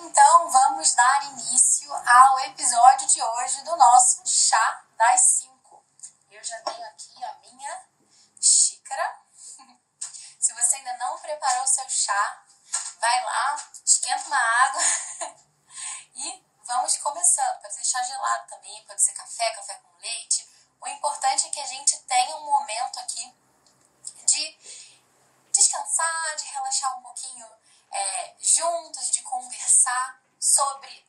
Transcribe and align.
então 0.00 0.50
vamos 0.50 0.94
dar 0.94 1.24
início 1.32 1.92
ao 1.92 2.38
episódio 2.40 3.06
de 3.08 3.20
hoje 3.20 3.62
do 3.62 3.76
nosso 3.76 4.22
Chá 4.26 4.84
das 4.96 5.20
5. 5.20 5.84
Eu 6.30 6.42
já 6.44 6.56
tenho 6.60 6.86
aqui 6.86 7.24
a 7.24 7.34
minha 7.42 7.84
xícara. 8.40 9.18
Se 10.38 10.52
você 10.54 10.76
ainda 10.76 10.96
não 10.98 11.18
preparou 11.18 11.64
o 11.64 11.66
seu 11.66 11.88
chá, 11.88 12.44
vai 13.00 13.24
lá, 13.24 13.70
esquenta 13.84 14.26
uma 14.26 14.38
água 14.38 14.82
e 16.14 16.44
vamos 16.64 16.96
começando. 16.98 17.60
Pode 17.60 17.74
ser 17.74 17.84
chá 17.84 18.02
gelado 18.02 18.48
também, 18.48 18.84
pode 18.84 19.02
ser 19.02 19.12
café, 19.12 19.50
café 19.54 19.74
com 19.74 19.98
leite. 20.00 20.48
O 20.80 20.86
importante 20.86 21.48
é 21.48 21.50
que 21.50 21.60
a 21.60 21.66
gente 21.66 21.98
tenha 22.02 22.36
um 22.36 22.46
momento 22.46 23.00
aqui 23.00 23.34
de 24.24 24.58
descansar, 25.50 26.36
de 26.36 26.44
relaxar 26.44 26.98
um 26.98 27.02
pouquinho 27.02 27.48
é, 27.90 28.34
juntos, 28.38 29.10
de 29.10 29.22
conversar 29.22 30.22
sobre 30.38 31.06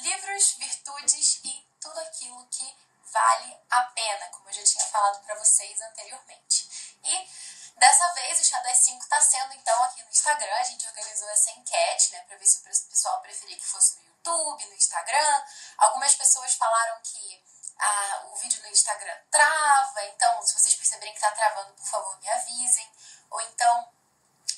livros, 0.00 0.52
virtudes 0.58 1.40
e 1.44 1.66
tudo 1.80 1.98
aquilo 2.00 2.46
que 2.48 2.76
vale 3.12 3.56
a 3.70 3.82
pena, 3.82 4.28
como 4.28 4.48
eu 4.48 4.52
já 4.52 4.64
tinha 4.64 4.84
falado 4.86 5.22
para 5.24 5.34
vocês 5.36 5.80
anteriormente. 5.80 6.68
E 7.02 7.30
dessa 7.76 8.12
vez 8.12 8.40
o 8.40 8.44
Chá 8.44 8.58
das 8.60 8.76
5 8.78 9.02
está 9.02 9.20
sendo 9.20 9.54
então 9.54 9.82
aqui 9.84 10.02
no 10.02 10.10
Instagram, 10.10 10.54
a 10.54 10.64
gente 10.64 10.86
organizou 10.86 11.28
essa 11.30 11.50
enquete, 11.52 12.12
né, 12.12 12.20
para 12.22 12.36
ver 12.36 12.46
se 12.46 12.58
o 12.58 12.62
pessoal 12.62 13.20
preferia 13.20 13.56
que 13.56 13.64
fosse 13.64 13.96
no 13.96 14.04
YouTube, 14.06 14.66
no 14.66 14.74
Instagram. 14.74 15.44
Algumas 15.78 16.14
pessoas 16.14 16.54
falaram 16.54 17.00
que 17.02 17.44
ah, 17.78 18.22
o 18.32 18.36
vídeo 18.36 18.62
no 18.62 18.68
Instagram 18.68 19.16
trava, 19.30 20.04
então 20.06 20.42
se 20.42 20.54
vocês 20.54 20.74
perceberem 20.74 21.12
que 21.12 21.18
está 21.18 21.30
travando, 21.32 21.72
por 21.74 21.86
favor, 21.86 22.18
me 22.18 22.28
avisem. 22.28 22.90
Ou 23.30 23.40
então 23.42 23.95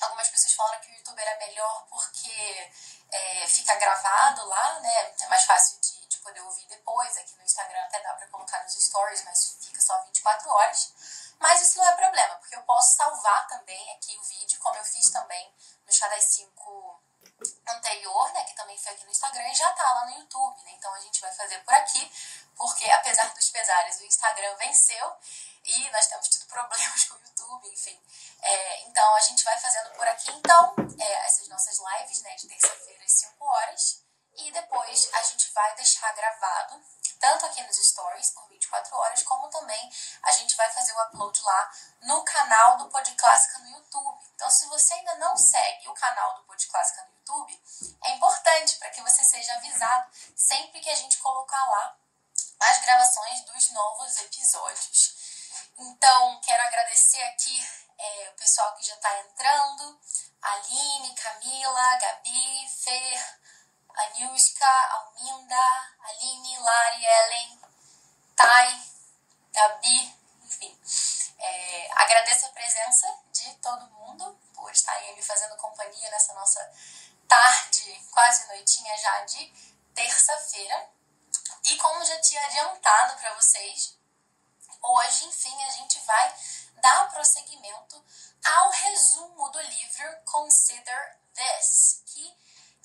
Algumas 0.01 0.27
pessoas 0.29 0.53
falaram 0.53 0.81
que 0.81 0.91
o 0.91 0.95
YouTube 0.95 1.19
era 1.19 1.37
melhor 1.39 1.85
porque 1.89 2.71
é, 3.11 3.47
fica 3.47 3.75
gravado 3.75 4.45
lá, 4.47 4.79
né? 4.79 5.13
É 5.21 5.27
mais 5.27 5.43
fácil 5.43 5.79
de, 5.79 6.07
de 6.07 6.17
poder 6.19 6.41
ouvir 6.41 6.65
depois. 6.67 7.17
Aqui 7.17 7.35
no 7.35 7.43
Instagram 7.43 7.81
até 7.83 8.01
dá 8.01 8.13
pra 8.13 8.27
colocar 8.27 8.63
nos 8.63 8.73
stories, 8.73 9.23
mas 9.23 9.57
fica 9.61 9.81
só 9.81 10.01
24 10.03 10.49
horas. 10.49 10.93
Mas 11.39 11.61
isso 11.61 11.77
não 11.77 11.87
é 11.87 11.95
problema, 11.95 12.35
porque 12.35 12.55
eu 12.55 12.63
posso 12.63 12.97
salvar 12.97 13.47
também 13.47 13.93
aqui 13.93 14.15
o 14.17 14.23
vídeo, 14.23 14.59
como 14.59 14.75
eu 14.75 14.83
fiz 14.83 15.09
também 15.09 15.53
no 15.85 15.93
Chá 15.93 16.07
das 16.09 16.25
5 16.25 17.03
anterior, 17.67 18.33
né, 18.33 18.43
que 18.43 18.55
também 18.55 18.77
foi 18.77 18.91
aqui 18.91 19.05
no 19.05 19.11
Instagram, 19.11 19.47
e 19.47 19.55
já 19.55 19.71
tá 19.71 19.83
lá 19.83 20.05
no 20.05 20.19
YouTube, 20.19 20.61
né? 20.63 20.71
Então 20.73 20.93
a 20.93 20.99
gente 20.99 21.21
vai 21.21 21.31
fazer 21.31 21.59
por 21.63 21.73
aqui, 21.73 22.11
porque 22.57 22.89
apesar 22.91 23.33
dos 23.33 23.49
pesares, 23.49 23.99
o 23.99 24.03
Instagram 24.03 24.55
venceu 24.57 25.17
e 25.63 25.89
nós 25.91 26.07
temos 26.07 26.27
tido 26.27 26.45
problemas 26.47 27.05
com 27.05 27.15
o 27.15 27.19
YouTube, 27.19 27.28
enfim. 27.65 27.99
É, 28.41 28.81
então 28.87 29.15
a 29.15 29.21
gente 29.21 29.43
vai 29.43 29.57
fazendo 29.59 29.91
por 29.91 30.07
aqui, 30.07 30.31
então, 30.31 30.73
é, 30.99 31.25
essas 31.25 31.47
nossas 31.47 31.77
lives, 31.79 32.21
né, 32.21 32.35
de 32.35 32.47
terça-feira 32.47 33.03
às 33.03 33.11
5 33.11 33.45
horas. 33.45 34.03
E 34.37 34.51
depois 34.51 35.09
a 35.13 35.21
gente 35.23 35.51
vai 35.51 35.75
deixar 35.75 36.13
gravado, 36.13 36.81
tanto 37.19 37.45
aqui 37.45 37.61
nos 37.63 37.75
stories 37.75 38.31
por 38.31 38.47
24 38.47 38.95
horas, 38.95 39.23
como 39.23 39.49
também 39.49 39.91
a 40.23 40.31
gente 40.31 40.55
vai 40.55 40.71
fazer 40.71 40.93
o 40.93 41.03
upload 41.03 41.41
lá 41.41 41.71
no 42.03 42.23
canal 42.23 42.77
do 42.77 42.89
Pod 42.89 43.13
Clássica 43.15 43.59
no 43.59 43.69
YouTube. 43.69 44.25
Então, 44.33 44.49
se 44.49 44.65
você 44.67 44.93
ainda 44.93 45.15
não 45.15 45.35
segue 45.35 45.89
o 45.89 45.93
canal 45.93 46.35
do 46.35 46.43
Pod 46.43 46.65
Clássica 46.67 47.03
no 47.03 47.17
YouTube, 47.17 47.61
é 48.05 48.11
importante 48.11 48.77
para 48.77 48.89
que 48.91 49.01
você 49.01 49.23
seja 49.25 49.53
avisado 49.55 50.09
sempre 50.35 50.79
que 50.79 50.89
a 50.89 50.95
gente 50.95 51.17
colocar 51.17 51.65
lá 51.65 51.97
as 52.61 52.81
gravações 52.81 53.41
dos 53.41 53.71
novos 53.71 54.17
episódios. 54.17 55.38
Então, 55.81 56.41
quero 56.41 56.61
agradecer 56.61 57.23
aqui 57.23 57.65
é, 57.97 58.29
o 58.29 58.33
pessoal 58.33 58.75
que 58.75 58.85
já 58.85 58.95
está 58.95 59.17
entrando: 59.19 59.97
Aline, 60.41 61.15
Camila, 61.15 61.97
Gabi, 61.97 62.67
Fer, 62.67 63.39
Aniuska, 63.95 64.67
Alminda, 64.67 65.95
Aline, 66.01 66.57
Lari, 66.59 67.05
Ellen, 67.05 67.61
Thay, 68.35 68.83
Gabi, 69.53 70.17
enfim. 70.43 70.77
É, 71.39 71.89
agradeço 71.93 72.47
a 72.47 72.49
presença 72.49 73.17
de 73.31 73.55
todo 73.55 73.89
mundo 73.91 74.37
por 74.53 74.69
estarem 74.73 75.15
me 75.15 75.23
fazendo 75.23 75.55
companhia 75.55 76.09
nessa 76.11 76.33
nossa 76.33 76.73
tarde, 77.25 78.05
quase 78.11 78.47
noitinha 78.47 78.97
já 78.97 79.21
de 79.21 79.47
terça-feira. 79.95 80.89
E 81.63 81.77
como 81.77 82.03
já 82.03 82.19
tinha 82.19 82.45
adiantado 82.45 83.15
para 83.17 83.33
vocês, 83.35 83.97
Hoje, 84.81 85.25
enfim, 85.25 85.63
a 85.63 85.69
gente 85.71 85.99
vai 85.99 86.35
dar 86.75 87.09
prosseguimento 87.11 88.03
ao 88.43 88.69
resumo 88.71 89.49
do 89.49 89.59
livro 89.61 90.17
Consider 90.25 91.17
This, 91.33 92.01
que 92.05 92.37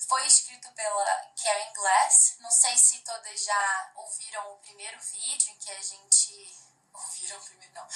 foi 0.07 0.25
escrito 0.27 0.71
pela 0.73 1.05
Karen 1.41 1.73
Glass. 1.73 2.35
Não 2.39 2.51
sei 2.51 2.77
se 2.77 2.99
todas 2.99 3.43
já 3.43 3.91
ouviram 3.95 4.53
o 4.53 4.57
primeiro 4.57 4.99
vídeo 4.99 5.51
em 5.51 5.57
que 5.57 5.71
a 5.71 5.81
gente. 5.81 6.55
Ouviram 6.93 7.39
primeiro, 7.41 7.73
não. 7.73 7.87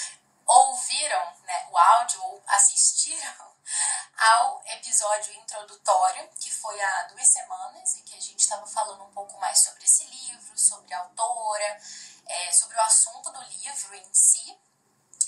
Ouviram 0.46 1.38
né, 1.44 1.68
o 1.70 1.78
áudio 1.78 2.24
ou 2.24 2.44
assistiram 2.48 3.56
ao 4.18 4.62
episódio 4.66 5.34
introdutório, 5.36 6.28
que 6.40 6.50
foi 6.50 6.82
há 6.82 7.04
duas 7.04 7.28
semanas, 7.28 7.96
em 7.96 8.04
que 8.04 8.18
a 8.18 8.22
gente 8.22 8.40
estava 8.40 8.66
falando 8.66 9.04
um 9.04 9.14
pouco 9.14 9.38
mais 9.40 9.62
sobre 9.62 9.84
esse 9.84 10.06
livro, 10.06 10.58
sobre 10.58 10.94
a 10.94 11.00
autora, 11.00 11.82
é, 12.30 12.52
sobre 12.52 12.78
o 12.78 12.82
assunto 12.82 13.32
do 13.32 13.42
livro 13.42 13.96
em 13.96 14.14
si. 14.14 14.58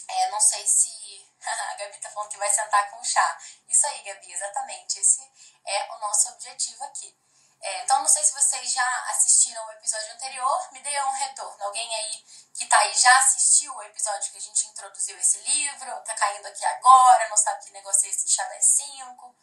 É, 0.08 0.30
não 0.30 0.40
sei 0.40 0.66
se 0.66 1.28
a 1.42 1.76
Gabi 1.76 1.98
tá 2.00 2.10
falando 2.12 2.30
que 2.30 2.38
vai 2.38 2.50
sentar 2.50 2.90
com 2.92 3.00
o 3.00 3.04
chá. 3.04 3.38
Isso 3.68 3.86
aí, 3.88 4.04
Gabi, 4.04 4.32
exatamente. 4.32 5.00
Esse 5.00 5.22
é 5.66 5.94
o 5.94 6.00
nosso 6.00 6.30
objetivo 6.30 6.84
aqui. 6.86 7.18
É, 7.62 7.84
então, 7.84 8.00
não 8.00 8.08
sei 8.08 8.24
se 8.24 8.34
vocês 8.34 8.72
já 8.72 9.06
assistiram 9.10 9.66
o 9.68 9.72
episódio 9.72 10.14
anterior, 10.14 10.72
me 10.72 10.80
dê 10.82 11.02
um 11.04 11.12
retorno. 11.12 11.64
Alguém 11.64 11.96
aí 11.96 12.26
que 12.54 12.66
tá 12.66 12.80
aí 12.80 12.94
já 12.94 13.16
assistiu 13.20 13.76
o 13.76 13.84
episódio 13.84 14.32
que 14.32 14.38
a 14.38 14.42
gente 14.42 14.68
introduziu 14.68 15.18
esse 15.20 15.38
livro, 15.42 16.02
tá 16.02 16.14
caindo 16.16 16.46
aqui 16.48 16.66
agora, 16.66 17.30
não 17.30 17.38
sabe 17.38 17.64
que 17.64 17.72
negócio 17.72 18.08
é 18.08 18.10
esse 18.10 18.26
de 18.26 18.32
chá 18.32 18.44
das 18.46 18.66
5? 18.66 19.36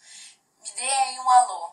Me 0.58 0.70
dê 0.72 0.90
aí 0.90 1.20
um 1.20 1.30
alô. 1.30 1.72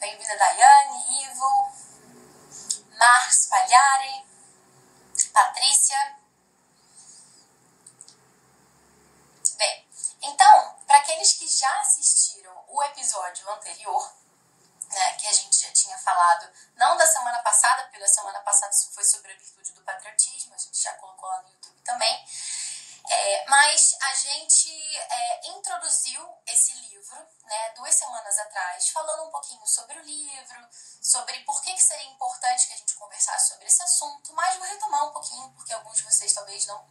Bem-vinda, 0.00 0.36
Daiane, 0.38 1.24
Ivo, 1.24 1.72
Marcos 2.96 3.46
Pagliari, 3.46 4.24
Patrícia. 5.32 6.16
Bem, 9.56 9.88
então, 10.22 10.76
para 10.86 10.98
aqueles 10.98 11.32
que 11.32 11.48
já 11.48 11.80
assistiram 11.80 12.64
o 12.68 12.80
episódio 12.84 13.50
anterior, 13.50 14.12
né, 14.88 15.14
que 15.14 15.26
a 15.26 15.32
gente 15.32 15.58
já 15.58 15.72
tinha 15.72 15.98
falado, 15.98 16.48
não 16.76 16.96
da 16.96 17.04
semana 17.04 17.40
passada, 17.40 17.82
porque 17.82 17.98
da 17.98 18.06
semana 18.06 18.38
passada 18.40 18.72
foi 18.94 19.02
sobre 19.02 19.32
a 19.32 19.36
virtude 19.36 19.72
do 19.72 19.82
patriotismo, 19.82 20.54
a 20.54 20.58
gente 20.58 20.80
já 20.80 20.92
colocou 20.94 21.28
lá 21.28 21.42
no 21.42 21.48
YouTube 21.48 21.82
também. 21.82 22.24
É, 23.10 23.44
mas 23.46 23.96
a 24.00 24.14
gente 24.14 24.96
é, 24.96 25.48
introduziu 25.48 26.28
esse 26.46 26.72
livro 26.74 27.26
né, 27.44 27.70
duas 27.70 27.94
semanas 27.94 28.38
atrás, 28.38 28.90
falando 28.90 29.24
um 29.24 29.30
pouquinho 29.30 29.66
sobre 29.66 29.98
o 29.98 30.02
livro, 30.02 30.68
sobre 31.00 31.38
por 31.40 31.62
que, 31.62 31.72
que 31.72 31.82
seria 31.82 32.10
importante 32.10 32.66
que 32.66 32.74
a 32.74 32.76
gente 32.76 32.94
conversasse 32.94 33.48
sobre 33.48 33.66
esse 33.66 33.82
assunto, 33.82 34.32
mas 34.34 34.58
vou 34.58 34.66
retomar 34.66 35.06
um 35.06 35.12
pouquinho, 35.12 35.50
porque 35.52 35.72
alguns 35.72 35.96
de 35.96 36.04
vocês 36.04 36.32
talvez 36.32 36.66
não 36.66 36.86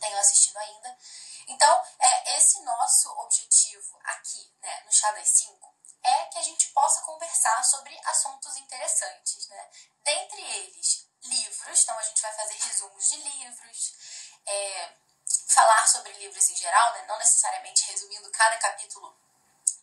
tenham 0.00 0.18
assistido 0.18 0.56
ainda. 0.56 0.98
Então, 1.46 1.82
é 2.00 2.36
esse 2.36 2.60
nosso 2.62 3.10
objetivo 3.20 3.98
aqui 4.02 4.52
né, 4.60 4.82
no 4.84 4.92
Chá 4.92 5.12
das 5.12 5.28
5 5.28 5.74
é 6.04 6.24
que 6.26 6.38
a 6.38 6.42
gente 6.42 6.68
possa 6.68 7.00
conversar 7.00 7.64
sobre 7.64 7.98
assuntos 8.04 8.56
interessantes. 8.58 9.48
Né? 9.48 9.70
Dentre 10.02 10.42
eles, 10.42 11.06
livros, 11.22 11.80
então 11.82 11.98
a 11.98 12.02
gente 12.02 12.20
vai 12.20 12.32
fazer 12.32 12.54
resumos 12.54 13.08
de 13.08 13.16
livros, 13.16 13.94
é, 14.46 14.92
falar 15.46 15.86
sobre 15.86 16.12
livros 16.14 16.48
em 16.50 16.56
geral, 16.56 16.92
né? 16.94 17.04
não 17.06 17.18
necessariamente 17.18 17.84
resumindo 17.90 18.30
cada 18.30 18.56
capítulo 18.58 19.16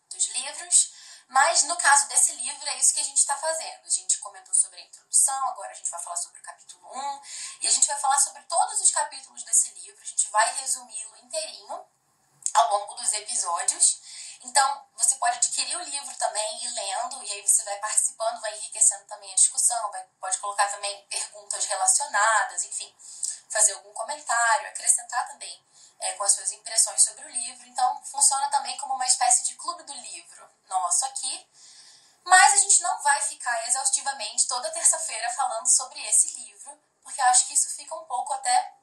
dos 0.09 0.27
livros, 0.29 0.93
mas 1.27 1.63
no 1.63 1.77
caso 1.77 2.07
desse 2.09 2.33
livro 2.33 2.67
é 2.67 2.77
isso 2.77 2.93
que 2.93 2.99
a 2.99 3.03
gente 3.03 3.17
está 3.17 3.37
fazendo. 3.37 3.85
A 3.85 3.89
gente 3.89 4.17
comentou 4.19 4.53
sobre 4.53 4.81
a 4.81 4.83
introdução, 4.83 5.47
agora 5.47 5.71
a 5.71 5.73
gente 5.73 5.89
vai 5.89 6.01
falar 6.01 6.17
sobre 6.17 6.39
o 6.39 6.43
capítulo 6.43 6.85
1, 6.93 7.21
e 7.61 7.67
a 7.67 7.71
gente 7.71 7.87
vai 7.87 7.97
falar 7.97 8.19
sobre 8.19 8.41
todos 8.43 8.81
os 8.81 8.91
capítulos 8.91 9.43
desse 9.43 9.69
livro, 9.71 10.01
a 10.01 10.05
gente 10.05 10.27
vai 10.29 10.53
resumi-lo 10.55 11.17
inteirinho 11.23 11.85
ao 12.53 12.69
longo 12.71 12.95
dos 12.95 13.13
episódios. 13.13 14.01
Então, 14.43 14.85
você 14.97 15.15
pode 15.15 15.37
adquirir 15.37 15.77
o 15.77 15.83
livro 15.83 16.13
também 16.17 16.65
e 16.65 16.67
lendo, 16.69 17.23
e 17.23 17.31
aí 17.31 17.47
você 17.47 17.63
vai 17.63 17.77
participando, 17.77 18.41
vai 18.41 18.57
enriquecendo 18.57 19.05
também 19.05 19.31
a 19.31 19.35
discussão, 19.35 19.91
vai, 19.91 20.03
pode 20.19 20.37
colocar 20.39 20.67
também 20.69 21.05
perguntas 21.05 21.65
relacionadas, 21.65 22.65
enfim 22.65 22.93
fazer 23.51 23.73
algum 23.73 23.93
comentário, 23.93 24.67
acrescentar 24.67 25.27
também 25.27 25.63
é, 25.99 26.13
com 26.13 26.23
as 26.23 26.33
suas 26.33 26.51
impressões 26.51 27.03
sobre 27.03 27.25
o 27.25 27.29
livro. 27.29 27.67
Então, 27.67 28.01
funciona 28.03 28.49
também 28.49 28.77
como 28.77 28.95
uma 28.95 29.05
espécie 29.05 29.43
de 29.43 29.55
clube 29.55 29.83
do 29.83 29.93
livro 29.93 30.49
nosso 30.67 31.05
aqui. 31.05 31.47
Mas 32.23 32.53
a 32.53 32.57
gente 32.57 32.81
não 32.81 33.01
vai 33.01 33.19
ficar 33.21 33.67
exaustivamente 33.67 34.47
toda 34.47 34.69
terça-feira 34.71 35.29
falando 35.31 35.67
sobre 35.67 35.99
esse 36.07 36.39
livro, 36.39 36.79
porque 37.03 37.19
eu 37.19 37.25
acho 37.25 37.47
que 37.47 37.53
isso 37.53 37.69
fica 37.75 37.95
um 37.95 38.05
pouco 38.05 38.31
até 38.33 38.73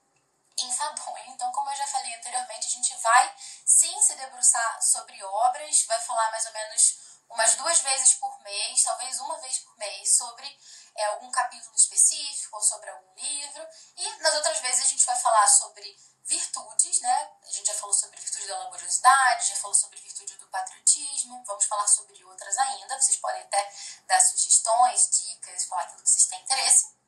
enfadonho. 0.60 1.24
Então, 1.28 1.50
como 1.52 1.70
eu 1.70 1.76
já 1.76 1.86
falei 1.86 2.14
anteriormente, 2.14 2.66
a 2.66 2.70
gente 2.70 2.96
vai 2.96 3.34
sim 3.64 4.00
se 4.00 4.14
debruçar 4.16 4.82
sobre 4.82 5.22
obras, 5.22 5.84
vai 5.84 6.00
falar 6.00 6.30
mais 6.30 6.46
ou 6.46 6.52
menos 6.52 6.98
umas 7.30 7.54
duas 7.56 7.78
vezes 7.80 8.14
por 8.14 8.40
mês, 8.42 8.82
talvez 8.82 9.20
uma 9.20 9.38
vez 9.40 9.58
por 9.58 9.76
mês, 9.76 10.16
sobre 10.16 10.58
é, 10.94 11.04
algum 11.06 11.30
capítulo 11.30 11.74
específico 11.76 12.56
ou 12.56 12.62
sobre 12.62 12.90
algum 12.90 13.14
livro. 13.14 13.66
E 13.96 14.16
nas 14.22 14.34
outras 14.34 14.58
vezes 14.60 14.84
a 14.84 14.88
gente 14.88 15.04
vai 15.04 15.16
falar 15.16 15.46
sobre 15.46 15.96
virtudes, 16.24 17.00
né? 17.00 17.30
A 17.42 17.50
gente 17.50 17.66
já 17.66 17.74
falou 17.74 17.94
sobre 17.94 18.20
virtude 18.20 18.46
da 18.46 18.58
laboriosidade, 18.58 19.48
já 19.48 19.56
falou 19.56 19.74
sobre 19.74 19.98
virtude 19.98 20.36
do 20.36 20.46
patriotismo, 20.48 21.42
vamos 21.44 21.64
falar 21.64 21.86
sobre 21.86 22.22
outras 22.24 22.56
ainda. 22.58 23.00
Vocês 23.00 23.16
podem 23.16 23.42
até 23.42 23.72
dar 24.06 24.20
sugestões, 24.20 25.08
dicas, 25.10 25.64
falar 25.64 25.82
aquilo 25.82 26.02
que 26.02 26.10
vocês 26.10 26.26
têm 26.26 26.40
interesse. 26.42 26.98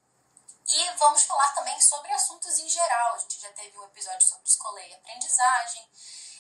E 0.67 0.91
vamos 0.99 1.23
falar 1.25 1.53
também 1.53 1.79
sobre 1.81 2.13
assuntos 2.13 2.59
em 2.59 2.69
geral. 2.69 3.15
A 3.15 3.19
gente 3.19 3.41
já 3.41 3.53
teve 3.53 3.77
um 3.79 3.85
episódio 3.85 4.27
sobre 4.27 4.49
escola 4.49 4.81
e 4.81 4.95
aprendizagem. 4.95 5.91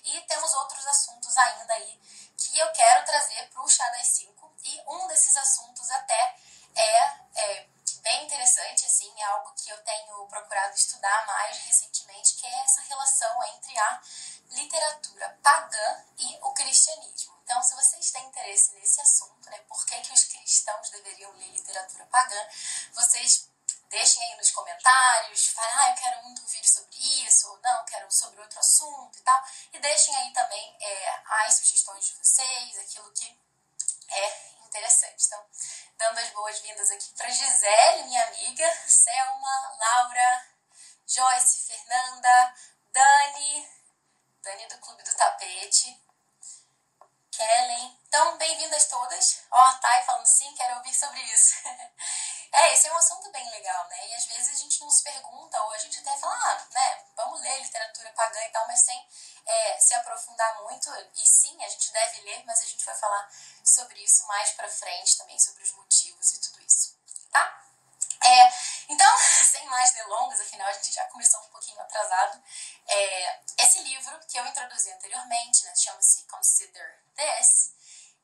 E 0.04 0.20
temos 0.22 0.52
outros 0.54 0.86
assuntos 0.86 1.36
ainda 1.36 1.74
aí 1.74 2.00
que 2.36 2.58
eu 2.58 2.72
quero 2.72 3.04
trazer 3.04 3.48
para 3.50 3.62
o 3.62 3.68
Chá 3.68 3.88
das 3.90 4.06
5. 4.08 4.52
E 4.64 4.82
um 4.88 5.06
desses 5.08 5.36
assuntos 5.36 5.90
até 5.90 6.36
é, 6.74 6.98
é 7.34 7.68
bem 8.02 8.24
interessante, 8.24 8.86
assim, 8.86 9.12
é 9.18 9.24
algo 9.24 9.52
que 9.52 9.70
eu 9.70 9.78
tenho 9.82 10.26
procurado 10.26 10.74
estudar 10.74 11.26
mais 11.26 11.58
recentemente, 11.58 12.34
que 12.34 12.46
é 12.46 12.64
essa 12.64 12.80
relação 12.82 13.44
entre 13.54 13.78
a 13.78 14.02
literatura 14.50 15.38
pagã 15.42 16.04
e 16.18 16.38
o 16.42 16.52
cristianismo. 16.52 17.38
Então, 17.44 17.62
se 17.62 17.74
vocês 17.74 18.10
têm 18.10 18.24
interesse 18.26 18.72
nesse 18.74 19.00
assunto, 19.00 19.50
né, 19.50 19.58
por 19.68 19.84
que, 19.84 20.00
que 20.00 20.12
os 20.12 20.24
cristãos 20.24 20.90
deveriam 20.90 21.30
ler 21.32 21.48
literatura 21.48 22.06
pagã, 22.06 22.48
vocês 22.94 23.49
deixem 23.90 24.22
aí 24.22 24.36
nos 24.36 24.50
comentários, 24.52 25.48
falem, 25.48 25.74
ah, 25.74 25.90
eu 25.90 25.96
quero 25.96 26.22
muito 26.22 26.42
ouvir 26.42 26.64
sobre 26.64 26.96
isso, 26.96 27.50
ou 27.50 27.60
não, 27.60 27.84
quero 27.84 28.10
sobre 28.10 28.40
outro 28.40 28.58
assunto 28.58 29.18
e 29.18 29.22
tal. 29.22 29.44
E 29.72 29.78
deixem 29.80 30.14
aí 30.16 30.32
também 30.32 30.76
é, 30.80 31.22
as 31.46 31.54
sugestões 31.56 32.06
de 32.06 32.14
vocês, 32.14 32.78
aquilo 32.78 33.12
que 33.12 33.36
é 34.08 34.50
interessante. 34.64 35.26
Então, 35.26 35.44
dando 35.98 36.18
as 36.18 36.30
boas-vindas 36.30 36.90
aqui 36.92 37.12
para 37.14 37.28
Gisele, 37.28 38.04
minha 38.04 38.24
amiga, 38.28 38.72
Selma, 38.86 39.76
Laura, 39.76 40.46
Joyce, 41.06 41.66
Fernanda, 41.66 42.54
Dani, 42.92 43.68
Dani 44.40 44.66
do 44.68 44.78
Clube 44.78 45.02
do 45.02 45.14
Tapete, 45.16 46.00
Kellen. 47.32 47.98
Então, 48.06 48.38
bem-vindas 48.38 48.86
todas. 48.86 49.42
Ó, 49.50 49.68
oh, 49.68 49.80
Thay 49.80 50.04
falando 50.04 50.26
sim, 50.26 50.54
quero 50.54 50.76
ouvir 50.76 50.94
sobre 50.94 51.20
isso. 51.22 51.56
é, 52.52 52.74
esse 52.74 52.88
é 52.88 52.92
um 52.92 52.96
assunto 52.96 53.30
bem 53.30 53.48
legal, 53.50 53.88
né? 53.88 54.08
E 54.08 54.14
às 54.14 54.26
vezes 54.26 54.48
a 54.56 54.58
gente 54.62 54.80
não 54.80 54.90
se 54.90 55.02
pergunta, 55.04 55.62
ou 55.62 55.70
a 55.72 55.78
gente 55.78 55.98
até 56.00 56.16
fala, 56.18 56.34
ah, 56.34 56.66
né, 56.70 57.04
vamos 57.16 57.40
ler 57.40 57.62
literatura 57.62 58.12
pagã 58.12 58.42
e 58.44 58.50
tal, 58.50 58.66
mas 58.66 58.80
sem 58.80 59.08
é, 59.46 59.78
se 59.78 59.94
aprofundar 59.94 60.62
muito. 60.62 60.90
E 61.16 61.26
sim, 61.26 61.62
a 61.64 61.68
gente 61.68 61.92
deve 61.92 62.22
ler, 62.22 62.44
mas 62.44 62.60
a 62.60 62.66
gente 62.66 62.84
vai 62.84 62.94
falar 62.96 63.30
sobre 63.64 64.02
isso 64.02 64.26
mais 64.26 64.50
pra 64.52 64.68
frente 64.68 65.16
também, 65.16 65.38
sobre 65.38 65.62
os 65.62 65.72
motivos 65.72 66.32
e 66.32 66.40
tudo 66.40 66.60
isso, 66.62 66.96
tá? 67.30 67.64
É, 68.22 68.52
então, 68.88 69.16
sem 69.50 69.64
mais 69.66 69.92
delongas, 69.92 70.40
afinal 70.40 70.68
a 70.68 70.72
gente 70.72 70.92
já 70.92 71.04
começou 71.06 71.40
um 71.40 71.48
pouquinho 71.48 71.80
atrasado. 71.80 72.42
É, 72.88 73.40
esse 73.58 73.80
livro 73.82 74.18
que 74.26 74.38
eu 74.38 74.46
introduzi 74.46 74.90
anteriormente, 74.92 75.64
né, 75.64 75.74
chama-se 75.76 76.24
Consider 76.24 76.98
This, 77.14 77.72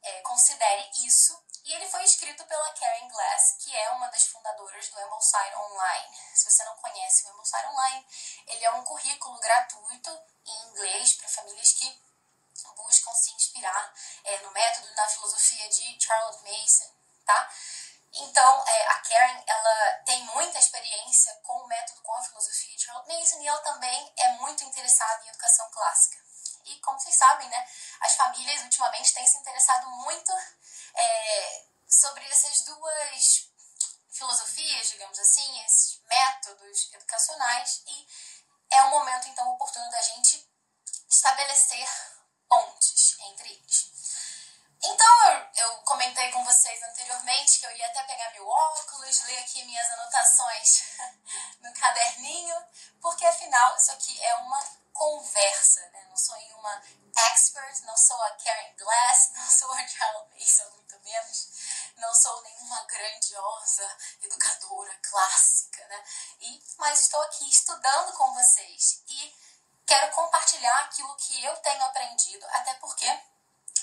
é, 0.07 0.21
Considere 0.23 0.91
Isso, 1.05 1.37
e 1.65 1.73
ele 1.73 1.89
foi 1.89 2.05
escrito 2.05 2.45
pela 2.45 2.73
Karen 2.75 3.09
Glass, 3.09 3.57
que 3.59 3.75
é 3.75 3.91
uma 3.91 4.07
das 4.07 4.25
fundadoras 4.29 4.89
do 4.89 5.01
Ambleside 5.01 5.57
Online. 5.57 6.17
Se 6.33 6.45
você 6.49 6.65
não 6.65 6.77
conhece 6.77 7.27
o 7.27 7.31
Ambleside 7.31 7.67
Online, 7.67 8.07
ele 8.47 8.65
é 8.65 8.71
um 8.71 8.85
currículo 8.85 9.39
gratuito 9.41 10.11
em 10.47 10.69
inglês 10.69 11.15
para 11.15 11.29
famílias 11.29 11.73
que 11.73 12.07
buscam 12.77 13.13
se 13.15 13.33
inspirar 13.33 13.93
é, 14.25 14.39
no 14.39 14.51
método 14.53 14.95
na 14.95 15.09
filosofia 15.09 15.69
de 15.69 16.01
Charles 16.01 16.41
Mason, 16.43 16.95
tá? 17.25 17.53
Então, 18.13 18.65
é, 18.67 18.87
a 18.87 19.01
Karen, 19.01 19.43
ela 19.47 19.93
tem 20.07 20.23
muita 20.25 20.59
experiência 20.61 21.35
com 21.43 21.65
o 21.65 21.67
método, 21.67 22.01
com 22.03 22.15
a 22.15 22.23
filosofia 22.23 22.77
de 22.77 22.85
Charles 22.85 23.09
Mason, 23.09 23.41
e 23.41 23.49
ela 23.49 23.61
também 23.61 24.13
é 24.17 24.29
muito 24.35 24.63
interessada 24.63 25.25
em 25.25 25.29
educação 25.29 25.69
clássica. 25.71 26.26
E, 26.67 26.81
como 26.81 26.99
vocês 26.99 27.17
sabem, 27.17 27.49
né, 27.49 27.69
as 28.01 28.15
famílias 28.15 28.63
ultimamente 28.63 29.15
têm 29.15 29.27
se 29.27 29.39
interessado 29.39 29.89
muito 29.89 30.33
é, 30.95 31.65
sobre 31.89 32.25
essas 32.27 32.63
duas 32.63 33.49
filosofias, 34.11 34.89
digamos 34.89 35.19
assim, 35.19 35.65
esses 35.65 36.01
métodos 36.09 36.93
educacionais, 36.95 37.83
e 37.87 38.09
é 38.71 38.83
um 38.85 38.91
momento, 38.91 39.29
então, 39.29 39.49
oportuno 39.51 39.89
da 39.91 40.03
gente 40.03 40.49
estabelecer 41.09 41.89
pontes 42.49 43.17
entre 43.21 43.49
eles. 43.49 43.97
Então, 44.83 45.51
eu 45.57 45.77
comentei 45.79 46.31
com 46.31 46.45
vocês 46.45 46.83
anteriormente 46.83 47.59
que 47.59 47.67
eu 47.67 47.77
ia 47.77 47.87
até 47.87 48.03
pegar 48.05 48.31
meu 48.33 48.47
óculos, 48.47 49.23
ler 49.25 49.39
aqui 49.39 49.65
minhas 49.65 49.91
anotações 49.93 50.83
no 51.61 51.73
caderninho, 51.75 52.57
porque 53.01 53.27
afinal 53.27 53.77
isso 53.77 53.91
aqui 53.93 54.23
é 54.23 54.35
uma 54.37 54.86
conversa, 54.97 55.81
né? 55.91 56.07
Não 56.09 56.17
sou 56.17 56.35
uma 56.55 56.83
expert, 57.17 57.83
não 57.85 57.97
sou 57.97 58.21
a 58.23 58.31
Karen 58.33 58.75
Glass, 58.77 59.33
não 59.37 59.51
sou 59.51 59.73
a 59.73 59.87
Charles 59.87 60.29
Mason, 60.35 60.71
muito 60.71 60.99
menos. 61.01 61.49
Não 61.97 62.15
sou 62.15 62.43
nenhuma 62.43 62.85
grandiosa 62.85 63.97
educadora 64.23 64.95
clássica, 65.03 65.87
né? 65.89 66.05
E, 66.41 66.63
mas 66.79 67.01
estou 67.01 67.21
aqui 67.23 67.49
estudando 67.49 68.13
com 68.15 68.35
vocês 68.35 69.03
e 69.09 69.37
quero 69.87 70.13
compartilhar 70.13 70.79
aquilo 70.85 71.15
que 71.17 71.45
eu 71.45 71.57
tenho 71.59 71.83
aprendido, 71.85 72.47
até 72.51 72.75
porque 72.75 73.07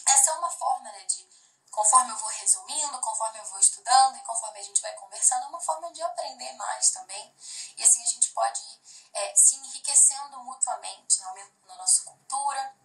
essa 0.06 0.32
é 0.32 0.34
uma 0.34 0.50
forma 0.50 0.92
né, 0.92 1.06
de, 1.06 1.26
conforme 1.74 2.12
eu 2.12 2.18
vou 2.18 2.30
resumindo, 2.30 3.00
conforme 3.00 3.40
eu 3.40 3.46
vou 3.46 3.60
estudando 3.60 4.16
e 4.16 4.22
conforme 4.22 4.60
a 4.60 4.64
gente 4.64 4.80
vai 4.80 4.94
conversando, 4.94 5.46
é 5.46 5.48
uma 5.48 5.60
forma 5.60 5.92
de 5.92 6.02
aprender 6.04 6.54
mais 6.54 6.92
também. 6.92 7.36
E 7.76 7.84
assim 7.84 8.04
a 8.04 8.06
gente 8.06 8.30
pode 8.30 8.62
ir 8.62 8.82
é, 9.12 9.36
se 9.36 9.56
enriquecendo 9.56 10.40
mutuamente, 10.44 11.20
né, 11.20 11.26
aumentando 11.26 11.72
a 11.72 11.76
nossa 11.78 12.04
cultura, 12.04 12.76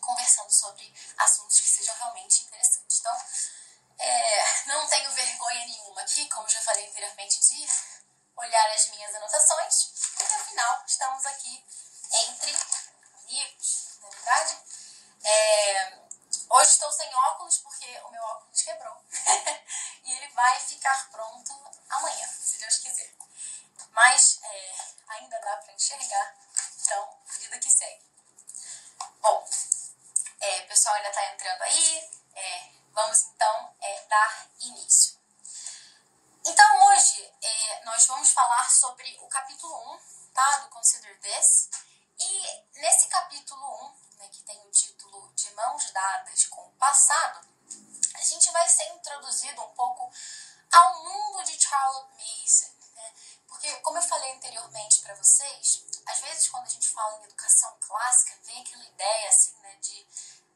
conversando 0.00 0.50
sobre 0.50 0.92
assuntos 1.18 1.60
que 1.60 1.68
sejam 1.68 1.94
realmente 1.96 2.42
interessantes. 2.44 3.00
Então, 3.00 3.16
é, 3.98 4.64
não 4.66 4.88
tenho 4.88 5.12
vergonha 5.12 5.66
nenhuma 5.66 6.00
aqui, 6.00 6.26
como 6.30 6.48
já 6.48 6.60
falei 6.62 6.88
anteriormente, 6.88 7.38
de 7.38 7.68
olhar 8.34 8.70
as 8.72 8.88
minhas 8.88 9.14
anotações, 9.14 9.92
porque 10.16 10.34
afinal 10.34 10.82
estamos 10.86 11.26
aqui 11.26 11.64
entre 12.28 12.56
amigos, 13.24 13.98
na 14.00 14.08
é 14.08 14.10
verdade. 14.10 14.58
É, 15.24 16.01
sem 17.02 17.14
óculos 17.14 17.58
porque 17.58 18.00
o 18.04 18.10
meu 18.10 18.22
óculos 18.22 18.62
quebrou. 18.62 18.96
e 20.04 20.12
ele 20.12 20.28
vai 20.28 20.60
ficar 20.60 21.10
pronto 21.10 21.52
amanhã, 21.90 22.28
se 22.28 22.58
Deus 22.58 22.78
quiser. 22.78 23.12
Mas 23.90 24.38
é, 24.42 24.74
ainda 25.08 25.38
dá 25.40 25.56
para 25.56 25.72
enxergar, 25.72 26.36
então, 26.80 27.18
vida 27.38 27.58
que 27.58 27.70
segue. 27.70 28.02
Bom, 29.20 29.44
é, 30.40 30.60
o 30.60 30.68
pessoal 30.68 30.94
ainda 30.94 31.08
está 31.08 31.26
entrando 31.32 31.62
aí. 31.62 32.10
É, 32.34 32.70
vamos 32.92 33.22
então 33.22 33.76
é, 33.80 34.02
dar 34.06 34.46
início. 34.60 35.20
Então, 36.44 36.88
hoje 36.88 37.32
é, 37.42 37.84
nós 37.84 38.06
vamos 38.06 38.32
falar 38.32 38.70
sobre 38.70 39.18
o 39.22 39.28
capítulo 39.28 39.94
1 39.94 40.32
tá, 40.32 40.58
do 40.58 40.68
Consider 40.68 41.18
This. 41.20 41.68
E 42.18 42.80
nesse 42.80 43.08
capítulo 43.08 43.86
1, 43.86 44.11
né, 44.22 44.28
que 44.30 44.42
tem 44.44 44.58
o 44.60 44.70
título 44.70 45.32
de 45.34 45.50
Mãos 45.54 45.90
Dadas 45.90 46.46
com 46.46 46.62
o 46.62 46.72
Passado, 46.72 47.44
a 48.14 48.22
gente 48.22 48.50
vai 48.52 48.68
ser 48.68 48.88
introduzido 48.94 49.60
um 49.62 49.74
pouco 49.74 50.12
ao 50.70 51.02
mundo 51.02 51.44
de 51.44 51.60
Charlotte 51.60 52.12
Mason. 52.16 52.72
Né? 52.94 53.14
Porque, 53.48 53.74
como 53.80 53.98
eu 53.98 54.02
falei 54.02 54.32
anteriormente 54.32 55.00
para 55.00 55.14
vocês, 55.16 55.84
às 56.06 56.20
vezes 56.20 56.48
quando 56.48 56.66
a 56.66 56.70
gente 56.70 56.88
fala 56.88 57.18
em 57.18 57.24
educação 57.24 57.76
clássica, 57.80 58.38
vem 58.44 58.62
aquela 58.62 58.84
ideia 58.84 59.28
assim, 59.28 59.56
né, 59.60 59.74
de 59.80 60.06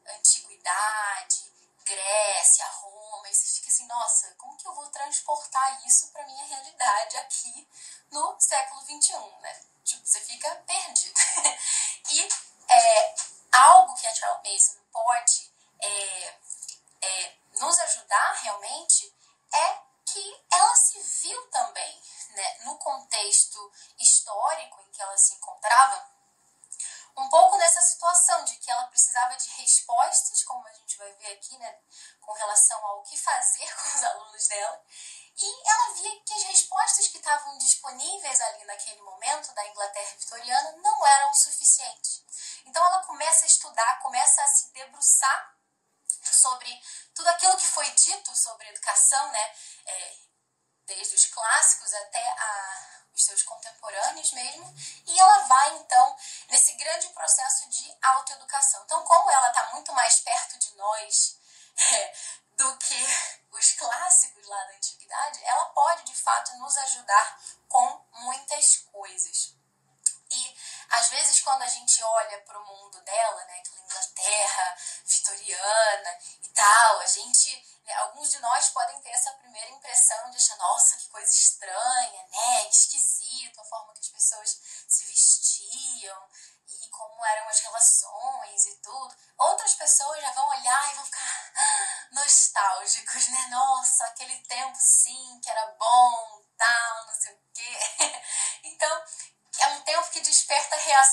antiguidade, 0.07 1.51
Grécia, 1.83 2.65
Roma, 2.67 3.29
e 3.29 3.35
você 3.35 3.47
fica 3.47 3.69
assim, 3.69 3.85
nossa, 3.87 4.33
como 4.35 4.57
que 4.57 4.67
eu 4.67 4.73
vou 4.73 4.89
transportar 4.89 5.85
isso 5.85 6.07
para 6.11 6.25
minha 6.25 6.43
realidade 6.45 7.17
aqui 7.17 7.67
no 8.11 8.39
século 8.39 8.81
XXI, 8.81 9.17
né? 9.41 9.61
Tipo, 9.83 10.05
você 10.05 10.19
fica 10.21 10.53
perdido. 10.67 11.19
e 12.11 12.27
é, 12.69 13.15
algo 13.51 13.95
que 13.95 14.07
a 14.07 14.13
Charles 14.13 14.41
Mason 14.43 14.79
pode 14.91 15.51
é, 15.79 16.35
é, 17.01 17.35
nos 17.59 17.79
ajudar 17.79 18.33
realmente 18.41 19.13
é 19.53 19.79
que 20.05 20.45
ela 20.51 20.75
se 20.75 20.99
viu 21.21 21.47
também 21.47 22.01
né, 22.29 22.57
no 22.65 22.77
contexto 22.77 23.71
histórico 23.99 24.81
em 24.81 24.91
que 24.91 25.01
ela 25.01 25.17
se 25.17 25.33
encontrava, 25.33 26.07
um 27.17 27.29
pouco 27.29 27.57
nessa 27.57 27.81
situação 27.81 28.26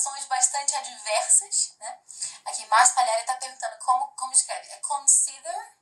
situações 0.05 0.25
bastante 0.25 0.75
adversas, 0.75 1.75
né? 1.79 1.99
Aqui, 2.45 2.65
Márcio 2.67 2.95
Palhares 2.95 3.21
está 3.21 3.35
perguntando 3.37 3.77
como, 3.79 4.07
como 4.15 4.33
escreve. 4.33 4.71
É 4.71 4.77
consider 4.77 5.77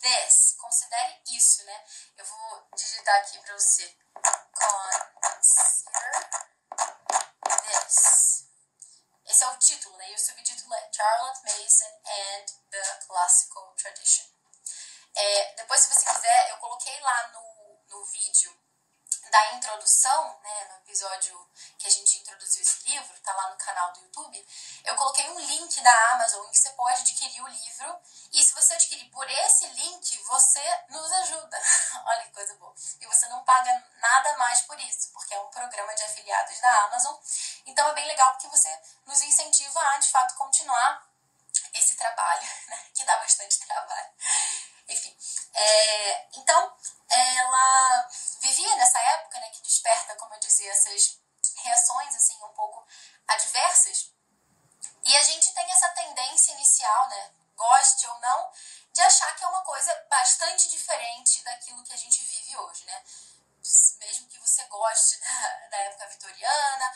this. 0.00 0.56
Considere 0.58 1.22
isso, 1.28 1.64
né? 1.64 1.84
Eu 2.16 2.24
vou 2.24 2.68
digitar 2.74 3.14
aqui 3.20 3.38
para 3.38 3.54
você. 3.54 3.96
Consider 5.22 6.28
this. 7.62 8.48
Esse 9.24 9.44
é 9.44 9.48
o 9.48 9.58
título, 9.58 9.96
né? 9.96 10.10
E 10.10 10.14
o 10.14 10.18
subtítulo 10.18 10.74
é 10.74 10.90
Charlotte 10.92 11.40
Mason 11.44 12.02
and 12.04 12.46
the 12.70 12.94
Classical 13.06 13.74
Tradition. 13.76 14.26
É, 15.14 15.54
depois, 15.54 15.80
se 15.80 15.88
você 15.88 16.04
quiser, 16.04 16.50
eu 16.50 16.56
coloquei 16.58 16.98
lá 17.00 17.28
no, 17.28 17.84
no 17.88 18.04
vídeo 18.06 18.67
da 19.30 19.54
introdução, 19.54 20.38
né, 20.42 20.64
no 20.70 20.76
episódio 20.76 21.48
que 21.78 21.86
a 21.86 21.90
gente 21.90 22.18
introduziu 22.18 22.62
esse 22.62 22.88
livro, 22.88 23.20
tá 23.20 23.32
lá 23.34 23.50
no 23.50 23.56
canal 23.56 23.92
do 23.92 24.00
YouTube, 24.00 24.46
eu 24.84 24.94
coloquei 24.96 25.28
um 25.30 25.40
link 25.40 25.80
da 25.80 26.12
Amazon 26.12 26.46
em 26.46 26.50
que 26.50 26.58
você 26.58 26.70
pode 26.70 27.00
adquirir 27.00 27.42
o 27.42 27.48
livro. 27.48 27.98
E 28.32 28.42
se 28.42 28.52
você 28.52 28.74
adquirir 28.74 29.10
por 29.10 29.28
esse 29.30 29.66
link, 29.68 30.18
você 30.24 30.84
nos 30.88 31.12
ajuda. 31.12 31.60
Olha 32.06 32.24
que 32.24 32.32
coisa 32.32 32.54
boa. 32.56 32.74
E 33.00 33.06
você 33.06 33.26
não 33.28 33.44
paga 33.44 33.84
nada 33.96 34.36
mais 34.36 34.62
por 34.62 34.78
isso, 34.80 35.12
porque 35.12 35.34
é 35.34 35.40
um 35.40 35.50
programa 35.50 35.94
de 35.94 36.02
afiliados 36.02 36.60
da 36.60 36.84
Amazon. 36.84 37.16
Então 37.66 37.88
é 37.88 37.94
bem 37.94 38.06
legal 38.06 38.32
porque 38.32 38.48
você 38.48 38.68
nos 39.06 39.22
incentiva 39.22 39.80
a 39.80 39.98
de 39.98 40.08
fato 40.08 40.34
continuar 40.34 41.07
esse 41.74 41.96
trabalho, 41.96 42.42
né? 42.68 42.84
que 42.94 43.04
dá 43.04 43.16
bastante 43.16 43.58
trabalho. 43.60 44.10
Enfim, 44.88 45.16
é, 45.54 46.28
então 46.34 46.76
ela 47.10 48.08
vivia 48.40 48.76
nessa 48.76 48.98
época 48.98 49.38
né, 49.40 49.50
que 49.50 49.62
desperta, 49.62 50.16
como 50.16 50.34
eu 50.34 50.40
dizia, 50.40 50.70
essas 50.70 51.18
reações 51.56 52.14
assim 52.14 52.42
um 52.42 52.54
pouco 52.54 52.86
adversas. 53.26 54.12
E 55.04 55.16
a 55.16 55.22
gente 55.22 55.52
tem 55.52 55.70
essa 55.70 55.88
tendência 55.90 56.52
inicial, 56.52 57.08
né, 57.08 57.30
goste 57.56 58.06
ou 58.06 58.18
não, 58.20 58.50
de 58.92 59.02
achar 59.02 59.34
que 59.36 59.44
é 59.44 59.46
uma 59.48 59.62
coisa 59.62 59.94
bastante 60.08 60.68
diferente 60.70 61.42
daquilo 61.42 61.82
que 61.84 61.92
a 61.92 61.96
gente 61.96 62.22
vive 62.24 62.56
hoje, 62.56 62.84
né? 62.84 63.04
Mesmo 63.98 64.28
que 64.28 64.38
você 64.38 64.64
goste 64.64 65.18
da, 65.20 65.68
da 65.70 65.76
época 65.78 66.06
vitoriana, 66.08 66.87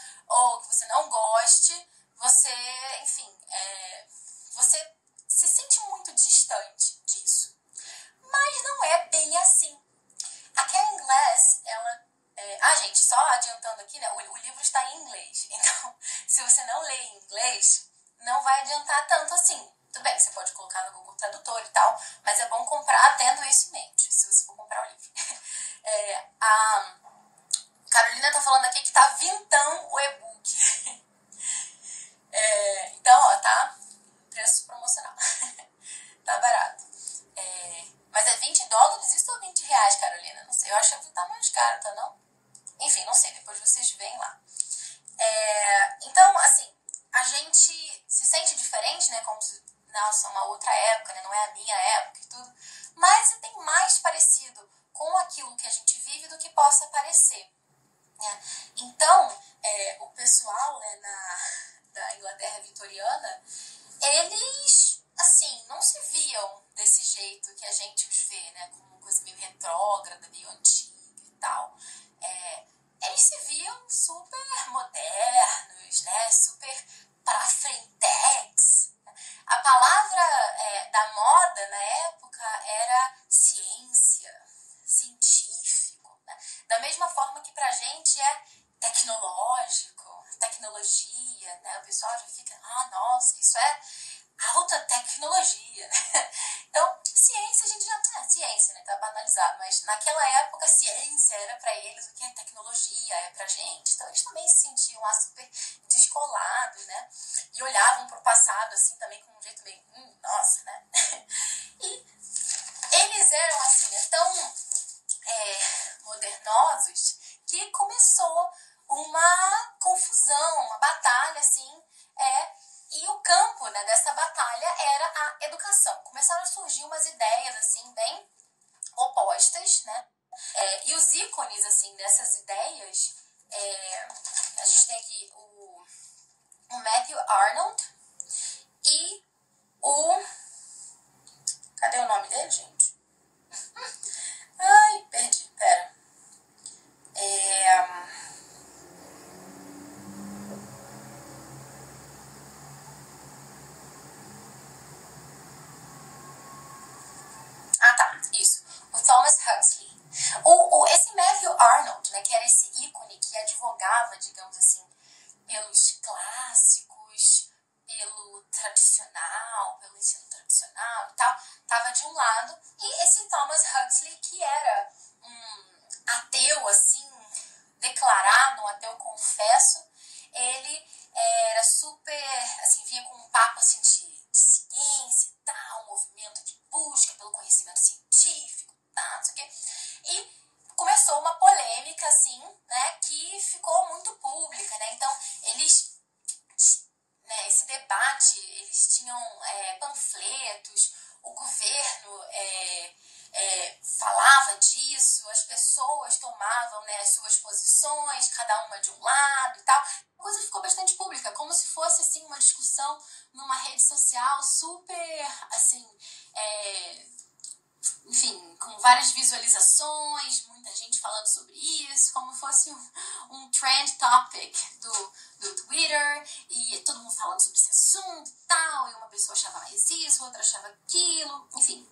várias 218.82 219.12
visualizações, 219.12 220.46
muita 220.48 220.74
gente 220.74 221.00
falando 221.00 221.26
sobre 221.26 221.54
isso, 221.54 222.12
como 222.12 222.34
fosse 222.34 222.70
um, 222.70 222.90
um 223.30 223.50
trend 223.50 223.92
topic 223.96 224.56
do, 224.80 225.12
do 225.40 225.54
Twitter, 225.62 226.28
e 226.50 226.78
todo 226.80 226.98
mundo 226.98 227.14
falando 227.14 227.40
sobre 227.40 227.58
esse 227.58 227.70
assunto 227.70 228.28
e 228.28 228.46
tal, 228.46 228.90
e 228.90 228.94
uma 228.94 229.06
pessoa 229.06 229.34
achava 229.34 229.58
mais 229.60 229.88
isso, 229.88 230.24
outra 230.24 230.40
achava 230.40 230.66
aquilo, 230.68 231.48
enfim. 231.54 231.88